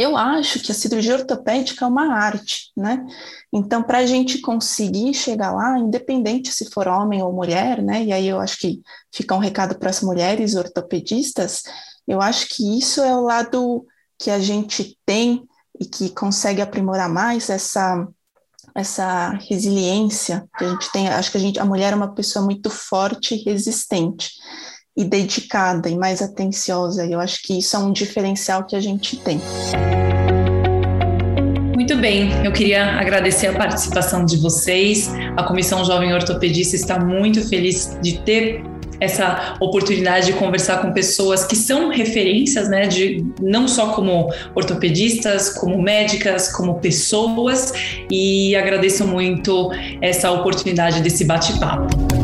Eu 0.00 0.16
acho 0.16 0.60
que 0.60 0.72
a 0.72 0.74
cirurgia 0.74 1.14
ortopédica 1.14 1.84
é 1.84 1.88
uma 1.88 2.14
arte, 2.14 2.72
né? 2.74 3.04
Então, 3.52 3.82
para 3.82 3.98
a 3.98 4.06
gente 4.06 4.40
conseguir 4.40 5.12
chegar 5.12 5.52
lá, 5.52 5.78
independente 5.78 6.50
se 6.50 6.70
for 6.70 6.88
homem 6.88 7.22
ou 7.22 7.30
mulher, 7.30 7.82
né? 7.82 8.02
E 8.04 8.10
aí 8.10 8.26
eu 8.26 8.40
acho 8.40 8.56
que 8.56 8.80
fica 9.12 9.34
um 9.34 9.38
recado 9.38 9.78
para 9.78 9.90
as 9.90 10.00
mulheres 10.00 10.54
ortopedistas, 10.54 11.64
eu 12.08 12.18
acho 12.18 12.48
que 12.48 12.78
isso 12.78 13.02
é 13.02 13.14
o 13.14 13.20
lado 13.20 13.84
que 14.18 14.30
a 14.30 14.40
gente 14.40 14.98
tem 15.04 15.46
e 15.78 15.84
que 15.84 16.08
consegue 16.08 16.62
aprimorar 16.62 17.10
mais 17.10 17.50
essa 17.50 18.08
essa 18.74 19.30
resiliência 19.50 20.48
que 20.56 20.64
a 20.64 20.68
gente 20.70 20.92
tem. 20.92 21.08
Acho 21.08 21.30
que 21.30 21.36
a 21.36 21.40
gente, 21.40 21.60
a 21.60 21.64
mulher 21.64 21.92
é 21.92 21.96
uma 21.96 22.14
pessoa 22.14 22.42
muito 22.42 22.70
forte 22.70 23.34
e 23.34 23.42
resistente 23.42 24.30
e 24.96 25.04
dedicada 25.04 25.88
e 25.88 25.96
mais 25.96 26.20
atenciosa. 26.20 27.06
Eu 27.06 27.20
acho 27.20 27.42
que 27.42 27.58
isso 27.58 27.76
é 27.76 27.78
um 27.78 27.92
diferencial 27.92 28.64
que 28.64 28.76
a 28.76 28.80
gente 28.80 29.16
tem. 29.16 29.40
Muito 31.74 31.96
bem, 31.96 32.30
eu 32.44 32.52
queria 32.52 32.98
agradecer 33.00 33.48
a 33.48 33.52
participação 33.52 34.24
de 34.24 34.36
vocês. 34.36 35.10
A 35.36 35.42
Comissão 35.42 35.84
Jovem 35.84 36.12
Ortopedista 36.12 36.76
está 36.76 36.98
muito 36.98 37.46
feliz 37.48 37.98
de 38.02 38.18
ter 38.20 38.62
essa 39.00 39.56
oportunidade 39.60 40.26
de 40.26 40.34
conversar 40.34 40.82
com 40.82 40.92
pessoas 40.92 41.44
que 41.44 41.56
são 41.56 41.88
referências, 41.88 42.68
né, 42.68 42.86
de 42.86 43.24
não 43.40 43.66
só 43.66 43.88
como 43.92 44.30
ortopedistas, 44.54 45.48
como 45.48 45.80
médicas, 45.80 46.52
como 46.52 46.78
pessoas, 46.78 47.72
e 48.10 48.54
agradeço 48.54 49.06
muito 49.06 49.70
essa 50.02 50.30
oportunidade 50.30 51.00
desse 51.00 51.24
bate-papo. 51.24 52.19